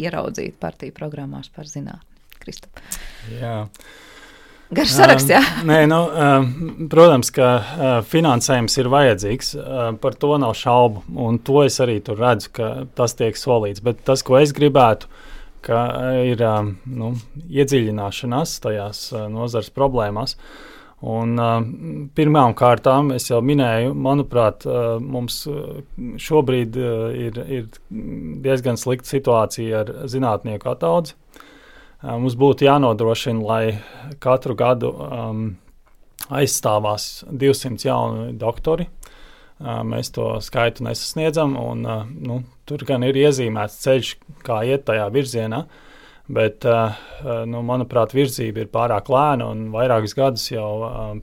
[0.00, 2.10] ieraudzīt partiju programmās par zinātni?
[2.42, 2.80] Kristap.
[3.38, 3.60] Jā.
[4.74, 5.40] Garš saraksts, jā.
[5.60, 6.48] Um, nē, nu, um,
[6.90, 9.52] protams, ka uh, finansējums ir vajadzīgs.
[9.54, 11.04] Uh, par to nav šaubu.
[11.26, 13.84] Un to es arī tur redzu, ka tas tiek solīts.
[13.84, 15.10] Bet tas, ko es gribētu,
[15.64, 15.80] ka
[16.26, 17.14] ir um, nu,
[17.46, 20.36] iedziļināšanās tajās uh, nozars problēmās.
[21.04, 21.58] Un, uh,
[22.16, 25.42] pirmām kārtām, es jau minēju, manuprāt, uh, mums
[26.24, 27.68] šobrīd uh, ir, ir
[28.44, 31.18] diezgan slikta situācija ar zinātnieku ataudzi.
[32.04, 35.44] Mums būtu jānodrošina, lai katru gadu um,
[36.28, 38.90] aizstāvās 200 jauni doktori.
[39.54, 44.12] Uh, mēs to skaitu nesasniedzam, un uh, nu, tur gan ir iezīmēts ceļš,
[44.44, 45.62] kā iet tajā virzienā.
[46.24, 47.00] Bet, uh,
[47.48, 50.68] nu, manuprāt, virzība ir pārāk lēna, un vairākus gadus jau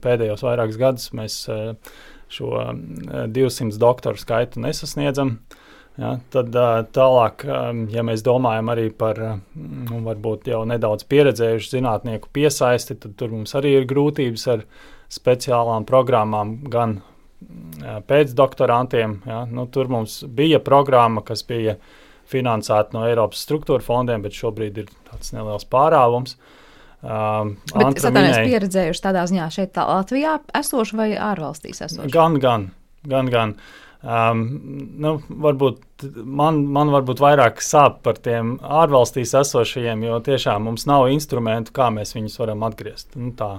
[0.02, 1.40] pēdējos vairākus gadus mēs
[2.32, 2.52] šo
[3.30, 5.36] 200 doktoru skaitu nesasniedzam.
[5.36, 5.61] Uh,
[6.00, 6.54] Ja, tad
[6.96, 7.42] tālāk,
[7.92, 9.18] ja mēs domājam arī par
[9.52, 14.62] nu, varbūt jau nedaudz pieredzējušu zinātnieku piesaisti, tad tur mums arī ir grūtības ar
[15.12, 17.02] speciālām programmām, gan
[18.08, 19.18] pēcdoktorantiem.
[19.28, 21.76] Ja, nu, tur mums bija programma, kas bija
[22.32, 26.38] finansēta no Eiropas struktūra fondiem, bet šobrīd ir tāds neliels pārāvums.
[27.02, 32.08] Um, Bet es domāju, pieredzējuši tādā ziņā šeit, tā Latvijā esošu vai ārvalstīs esošu?
[32.14, 32.70] Gan, gan,
[33.04, 33.28] gan.
[33.28, 33.56] gan.
[34.02, 34.40] Um,
[34.98, 41.06] nu, varbūt man, man varbūt vairāk sāp par tiem ārvalstīs esošajiem, jo tiešām mums nav
[41.14, 43.14] instrumentu, kā mēs viņus varam atgriezt.
[43.14, 43.52] Nu, tā,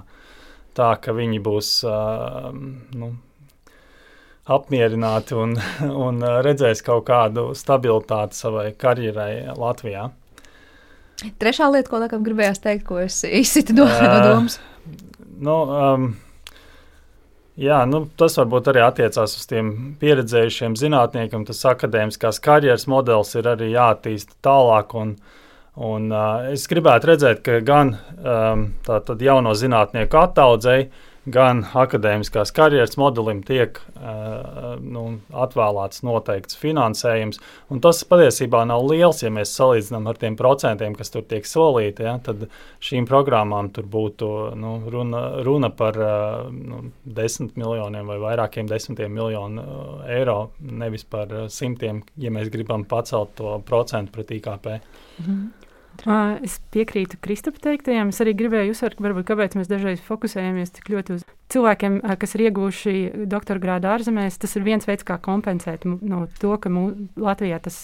[0.76, 2.50] tā, ka viņi būs uh,
[3.00, 3.14] nu,
[4.44, 5.56] apmierināti un,
[6.08, 10.10] un redzēs kaut kādu stabilitāti savai karjerai Latvijā.
[11.40, 14.60] Trešā lieta, ko laikam gribējās teikt, ko es izsitu no, uh, no domas.
[15.44, 16.12] Nu, um,
[17.54, 19.68] Jā, nu, tas varbūt arī attiecās uz tiem
[20.02, 21.44] pieredzējušiem zinātniekiem.
[21.46, 24.96] Tas akadēmiskās karjeras modelis ir arī jāattīsta tālāk.
[24.98, 25.12] Un,
[25.78, 28.66] un, uh, es gribētu redzēt, ka gan um,
[29.22, 30.90] jauno zinātnieku attaudzēji,
[31.26, 37.40] gan akadēmiskās karjeras modelim tiek uh, nu, atvēlēts noteikts finansējums.
[37.84, 42.04] Tas patiesībā nav liels, ja mēs salīdzinām ar tiem procentiem, kas tur tiek solīti.
[42.04, 42.48] Ja, tad
[42.84, 49.16] šīm programmām tur būtu nu, runa, runa par uh, nu, desmit miljoniem vai vairākiem desmitiem
[49.16, 49.64] miljonu
[50.12, 54.74] eiro, nevis par simtiem, ja mēs gribam pacelt to procentu pret IKP.
[55.24, 55.63] Mhm.
[56.44, 58.12] Es piekrītu Kristapam teiktajam.
[58.12, 62.46] Es arī gribēju uzsvērt, varbūt, kāpēc mēs dažreiz fokusējamies tik ļoti uz cilvēkiem, kas ir
[62.50, 62.96] ieguvuši
[63.30, 64.40] doktora grādu ārzemēs.
[64.42, 66.90] Tas ir viens veids, kā kompensēt no to, ka mū,
[67.20, 67.78] Latvijā tas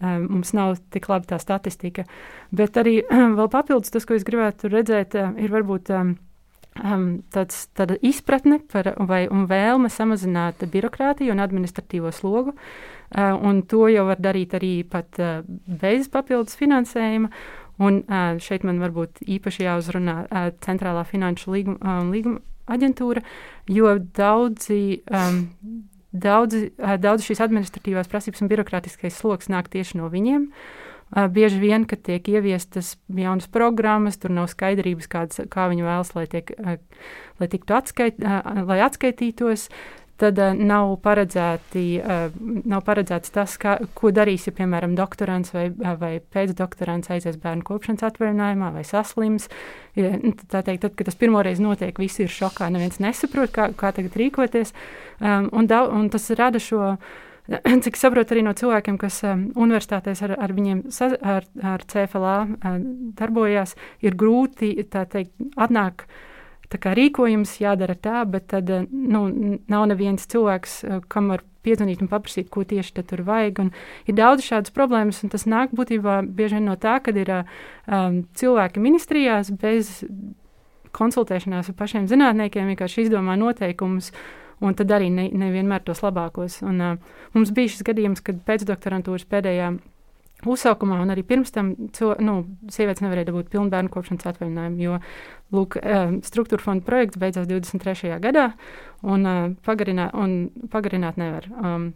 [0.00, 2.08] mums nav tik laba tā statistika.
[2.54, 3.00] Bet arī
[3.38, 5.94] vēl papildus tas, ko es gribētu redzēt, ir varbūt.
[5.98, 6.16] Um,
[7.34, 12.52] tāds, tāda izpratne par, vai, un vēlme samazināt birokrātiju un administratīvo slogu.
[12.52, 17.30] Uh, un to jau var darīt arī pat eh, bez papildus finansējuma.
[17.78, 20.16] Un eh, šeit man varbūt īpaši jāuzrunā
[20.64, 23.24] Centrālā finanšu līguma, līguma aģentūra,
[23.72, 25.04] jo daudzi.
[25.08, 25.46] Um,
[26.08, 26.56] Daudz,
[27.04, 30.46] daudz šīs administratīvās prasības un birokrātiskais sloks nāk tieši no viņiem.
[31.34, 36.24] Bieži vien, kad tiek ieviestas jaunas programmas, tur nav skaidrības, kādas, kā viņi vēlas, lai,
[36.32, 36.54] tiek,
[37.36, 39.68] lai tiktu atskait, lai atskaitītos
[40.18, 42.34] tad uh, nav, paredzēti, uh,
[42.68, 45.68] nav paredzēts tas, kā, ko darīs, ja, piemēram, doktorants vai,
[46.00, 49.48] vai pēcdoktorants aizies bērnu kopšanas atvaļinājumā vai saslims.
[49.98, 53.70] Ja, nu, tā teikt, tad, kad tas pirmoreiz notiek, visi ir šokā, neviens nesaprot, kā,
[53.78, 54.74] kā tagad rīkoties.
[55.18, 56.96] Um, un, da, un tas rada šo.
[57.84, 62.38] Cik saprotu arī no cilvēkiem, kas um, universitātēs ar, ar viņiem, sa, ar, ar CFLA
[62.44, 62.80] uh,
[63.16, 63.72] darbojās,
[64.04, 66.04] ir grūti teikt, atnākt
[66.72, 72.08] rīkojums jādara tā, bet tad eh, nu, nav neviens cilvēks, eh, kam var piezvanīt un
[72.08, 73.58] paprasīt, ko tieši tur vajag.
[73.58, 73.72] Un
[74.06, 78.22] ir daudz šādas problēmas, un tas nāk būtībā bieži vien no tā, ka ir um,
[78.34, 80.04] cilvēki ministrijās bez
[80.92, 84.12] konsultēšanās ar pašiem zinātniekiem, vienkārši izdomā noteikumus.
[84.60, 86.62] Un tad arī ne, nevienmēr tos labākos.
[86.66, 89.76] Un, uh, mums bija šis gadījums, kad pēcdoktorantūras pēdējā
[90.46, 94.98] uzsaukumā, un arī pirms tam cil, nu, sievietes nevarēja dabūt pilnu bērnu kopšanas atvaļinājumu, jo
[95.54, 95.78] lūk,
[96.26, 98.12] struktūra fonda projekts beidzās 23.
[98.22, 98.52] gadā,
[99.02, 99.26] un,
[99.66, 100.38] pagarinā, un
[100.70, 101.48] pagarināt nevar.
[101.58, 101.90] Um,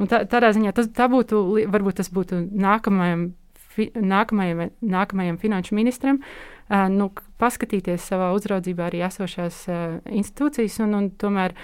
[0.00, 3.28] un tā, tādā ziņā tas būtu, varbūt tas būtu nākamajam,
[3.76, 10.98] fi, nākamajam, nākamajam finanšu ministram, uh, nu, paskatīties savā uzraudzībā arī esošās uh, institūcijas un,
[10.98, 11.54] un tomēr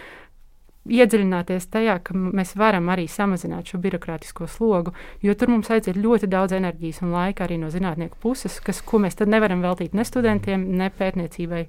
[0.88, 6.30] iedziļināties tajā, ka mēs varam arī samazināt šo birokrātisko slogu, jo tur mums aiziet ļoti
[6.30, 10.06] daudz enerģijas un laika arī no zinātnieku puses, kas, ko mēs tad nevaram veltīt ne
[10.08, 11.66] studentiem, ne pētniecībai.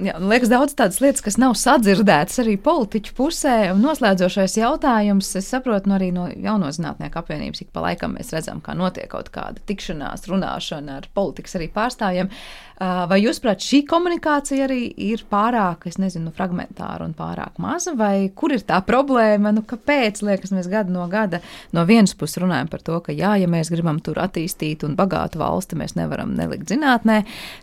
[0.00, 3.56] Jā, liekas, daudz tādas lietas, kas nav sadzirdētas arī politiķu pusē.
[3.74, 8.32] Un noslēdzošais jautājums, es saprotu, no arī no jauno zinātnieku apvienības, ik pa laikam mēs
[8.32, 12.32] redzam, kā notiek kaut kāda tikšanās, runāšana ar politikas arī pārstāvjiem.
[12.80, 18.30] Vai jūs, prāt, šī komunikācija arī ir pārāk, es nezinu, fragmentāra un pārāk maza, vai
[18.32, 19.52] kur ir tā problēma?
[19.52, 21.42] Nu, kāpēc, liekas, mēs gadu no gada
[21.76, 25.42] no vienas puses runājam par to, ka jā, ja mēs gribam tur attīstīt un bagātu
[25.42, 27.18] valsti, mēs nevaram nelikt zinātnē,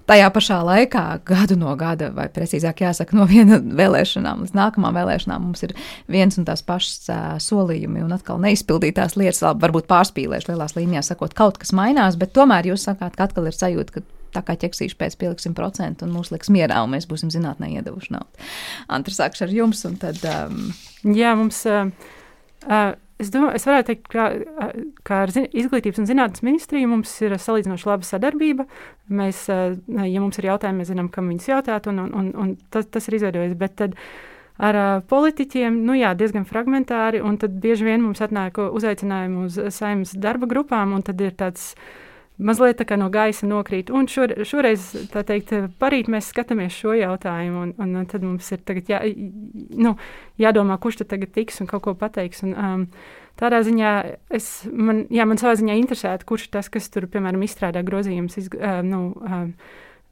[0.06, 5.00] tajā pašā laikā gadu no gada vai vai precīzāk jāsaka, no viena vēlēšanām līdz nākamām
[5.00, 5.74] vēlēšanām mums ir
[6.12, 11.12] viens un tās pašas uh, solījumi un atkal neizpildītās lietas, labi, varbūt pārspīlējuši lielās līnijās,
[11.14, 14.06] sakot, kaut kas mainās, bet tomēr jūs sakāt, ka atkal ir sajūta, ka
[14.36, 18.14] tā kā ķeksīšu pēc pieliksim procentu un mūs liks mierā, un mēs būsim zinātnē iedevuši
[18.18, 18.48] naudu.
[18.94, 20.22] Antra sākšu ar jums, un tad.
[20.28, 20.72] Um...
[21.18, 21.64] Jā, mums.
[21.66, 21.92] Uh,
[22.68, 24.28] uh, Es, domāju, es varētu teikt, ka,
[25.08, 28.68] ka ar izglītības un zinātnes ministriju mums ir salīdzinoši laba sadarbība.
[29.10, 32.86] Mēs, ja mums ir jautājumi, mēs zinām, kam viņus jautāt, un, un, un, un tas,
[32.94, 33.56] tas ir izveidojies.
[33.58, 33.98] Bet tad
[34.62, 40.14] ar politiķiem, nu jā, diezgan fragmentāri, un tad bieži vien mums atnāk uzaicinājumi uz saimnes
[40.22, 41.72] darba grupām, un tad ir tāds
[42.38, 43.90] mazliet no gaisa nokrīt.
[43.94, 48.62] Un šor, šoreiz, tā teikt, parīt mēs skatāmies šo jautājumu, un, un, tad mums ir
[48.88, 49.02] jā,
[49.78, 49.96] nu,
[50.42, 52.44] jādomā, kurš tad tagad tiks un kaut ko pateiks.
[52.46, 52.86] Un, um,
[53.40, 53.94] tādā ziņā
[54.34, 58.50] es, man, jā, man savā ziņā interesētu, kurš tas, kas tur, piemēram, izstrādā grozījumus, iz,
[58.54, 59.54] uh, nu, um,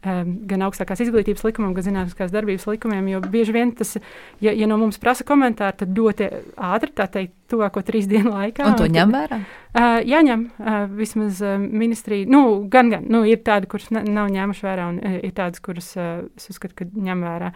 [0.05, 3.07] gan augstākās izglītības likumam, gan zinātniskās darbības likumiem.
[3.09, 3.95] Jo bieži vien tas,
[4.43, 8.67] ja, ja no mums prasa komentāru, tad ļoti ātri, tā teikt, tuvāko trīs dienu laikā.
[8.69, 9.41] Un to ņem vērā?
[9.75, 12.29] Uh, jāņem uh, vismaz uh, ministrija.
[12.31, 15.91] Nu, gan, gan nu, ir tādi, kuras nav ņēmuši vērā, un uh, ir tādas, kuras
[15.97, 17.51] uh, es uzskatu, ka ņem vērā.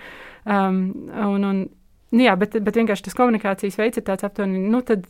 [0.50, 0.84] Um,
[1.14, 1.64] un, un,
[2.12, 5.06] nu, jā, bet, bet vienkārši tas komunikācijas veids ir tāds aptuveni, nu, tad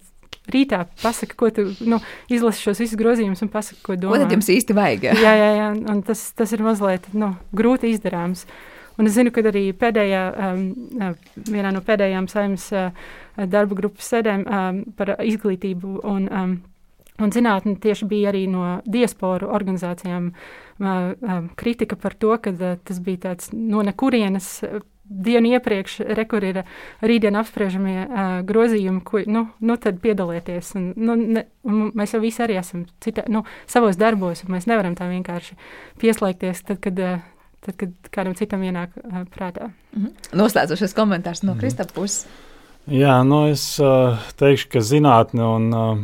[0.49, 1.99] rītā pasaki, ko tu nu,
[2.31, 4.15] izlasi šos visus grozījumus un pasaki, ko domā.
[4.15, 5.07] Ko tad jums īsti vajag?
[5.25, 8.45] Jā, jā, jā un tas, tas ir mazliet nu, grūti izdarāms.
[8.99, 10.63] Un es zinu, ka arī pēdējā, um,
[10.99, 11.13] uh,
[11.47, 12.89] vienā no pēdējām saimnes uh,
[13.47, 16.57] darba grupas sēdēm um, par izglītību un, um,
[17.23, 22.75] un zinātni tieši bija arī no diasporu organizācijām uh, uh, kritika par to, ka uh,
[22.83, 24.51] tas bija tāds no nekurienes
[25.09, 26.61] dienu iepriekš, rekur ir
[27.01, 30.71] rītdien apspriežamie uh, grozījumi, ko nu, nu tad piedalieties.
[30.77, 34.69] Un, nu, ne, un mēs jau visi arī esam cita, nu, savos darbos, un mēs
[34.69, 35.57] nevaram tā vienkārši
[36.01, 37.25] pieslēgties, tad, kad, uh,
[37.65, 39.71] tad, kad kādam citam ienāk uh, prātā.
[39.95, 40.37] Mm -hmm.
[40.37, 41.59] Noslēdzošais komentārs no -hmm.
[41.59, 42.27] Kristapa puses.
[42.87, 45.97] Jā, nu es uh, teikšu, ka zinātne un, uh,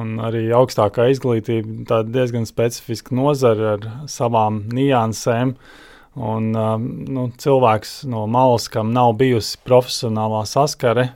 [0.00, 5.48] un arī augstākā izglītība ir diezgan specifiska nozara ar savām niansēm.
[5.48, 5.83] Uh,
[6.14, 11.08] Un, um, nu, cilvēks no malas, kam nav bijusi profesionālā saskare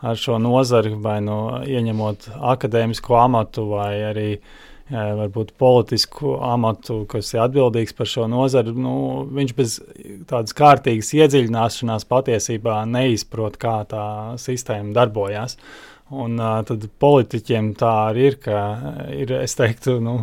[0.00, 4.28] ar šo nozari, vai no ieņemot akadēmisko amatu, vai arī
[4.88, 8.94] jā, varbūt politisku amatu, kas ir atbildīgs par šo nozari, nu,
[9.36, 9.76] viņš bez
[10.30, 14.06] tādas kārtīgas iedziļināšanās patiesībā neizprot, kā tā
[14.40, 15.58] sistēma darbojas.
[16.08, 18.60] Un uh, tad politiķiem tā arī ir, ka
[19.12, 20.22] ir, es teiktu, nu,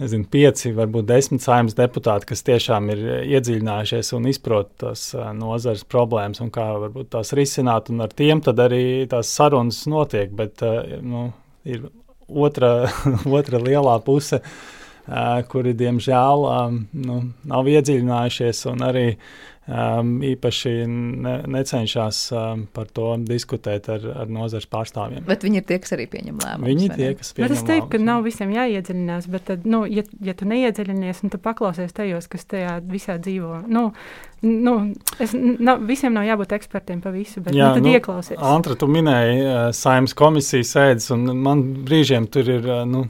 [0.00, 3.02] nezinu, pieci, varbūt desmit saimnes deputāti, kas tiešām ir
[3.38, 8.60] iedziļinājušies un izprot tās nozares problēmas un kā varbūt tās risināt, un ar tiem tad
[8.62, 10.64] arī tās sarunas notiek, bet
[11.02, 11.30] nu,
[11.64, 11.88] ir
[12.28, 12.90] otra,
[13.38, 14.42] otra lielā puse,
[15.50, 16.48] kuri diemžēl
[17.06, 19.08] nu, nav iedziļinājušies un arī
[19.66, 25.24] um, īpaši ne, necenšas um, par to diskutēt ar, ar nozares pārstāvjiem.
[25.26, 26.70] Bet viņi ir tie, kas arī pieņem lēmumus.
[26.70, 27.62] Viņi ir tie, kas pieņem lēmumus.
[27.62, 31.42] Es teiktu, ka nav visiem jāiedziļinās, bet, tad, nu, ja, ja tu neiedziļinies un tu
[31.42, 33.88] paklausies tajos, kas tajā visā dzīvo, nu,
[34.46, 34.76] nu,
[35.22, 38.40] es, nav, visiem nav jābūt ekspertiem par visu, bet Jā, nu, tad nu, ieklausies.
[38.54, 42.66] Antra, tu minēji uh, saimnes komisijas sēdes, un man brīžiem tur ir.
[42.66, 43.06] Uh, nu,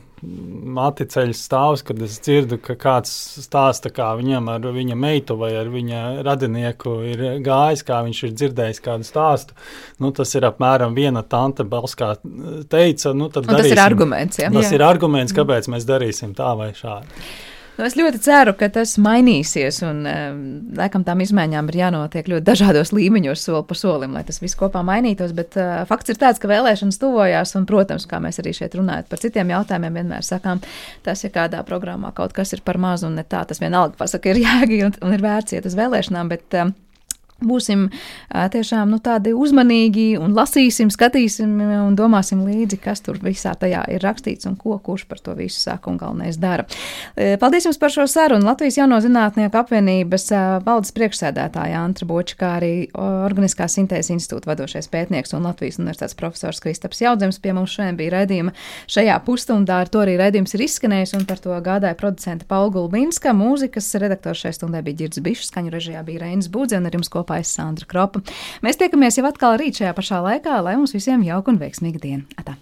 [0.76, 3.10] mati ceļš stāvs, kad es dzirdu, ka kāds
[3.44, 8.36] stāsta, kā viņam ar viņa meitu vai ar viņa radinieku ir gājis, kā viņš ir
[8.36, 9.56] dzirdējis kādu stāstu.
[10.02, 12.14] Nu, tas ir apmēram viena tante Balskā
[12.72, 13.14] teica.
[13.16, 14.40] Nu, tas ir arguments.
[14.42, 14.50] Ja?
[14.52, 14.78] Tas Jā.
[14.78, 17.26] ir arguments, kāpēc mēs darīsim tā vai šādi.
[17.76, 20.38] Nu, es ļoti ceru, ka tas mainīsies, un um,
[20.78, 24.80] laikam tām izmaiņām ir jānotiek ļoti dažādos līmeņos, soli pa solim, lai tas viss kopā
[24.86, 25.34] mainītos.
[25.36, 29.10] Bet uh, fakts ir tāds, ka vēlēšanas tuvojās, un, protams, kā mēs arī šeit runājam
[29.10, 30.64] par citiem jautājumiem, vienmēr sakām,
[31.04, 34.32] tas, ja kādā programmā kaut kas ir par mazu un ne tā, tas vienalga pasaka,
[34.32, 36.32] ir jēga un, un ir vērts iet uz vēlēšanām.
[36.32, 36.72] Bet, um,
[37.45, 37.89] būsim
[38.32, 44.01] tiešām nu, tādi uzmanīgi un lasīsim, skatīsim un domāsim līdzi, kas tur visā tajā ir
[44.05, 46.64] rakstīts un ko kurš par to visu saka un galvenais dara.
[47.14, 48.47] Paldies jums par šo sarunu.
[48.47, 50.30] Latvijas jauno zinātnieku apvienības
[50.64, 56.62] valdes priekšsēdētāja Antra Boča, kā arī Organiskās sintēzes institūta vadošais pētnieks un Latvijas universitātes profesors
[56.64, 58.55] Kristaps Jaudzems pie mums šodien bija raidījuma
[58.89, 59.82] šajā pusstundā.
[59.84, 63.34] Ar to arī raidījums ir izskanējis un par to gādāja producenta Paula Gulbinska.
[63.37, 67.12] Mūzikas redaktors šai stundai bija Girds Bišs, skaņu režijā bija Reinis Būdze un ar jums
[67.26, 68.22] kopā es Sandra Kropa.
[68.62, 72.22] Mēs tiekamies jau atkal rīt šajā pašā laikā, lai mums visiem jauka un veiksmīga diena.
[72.38, 72.54] Atā.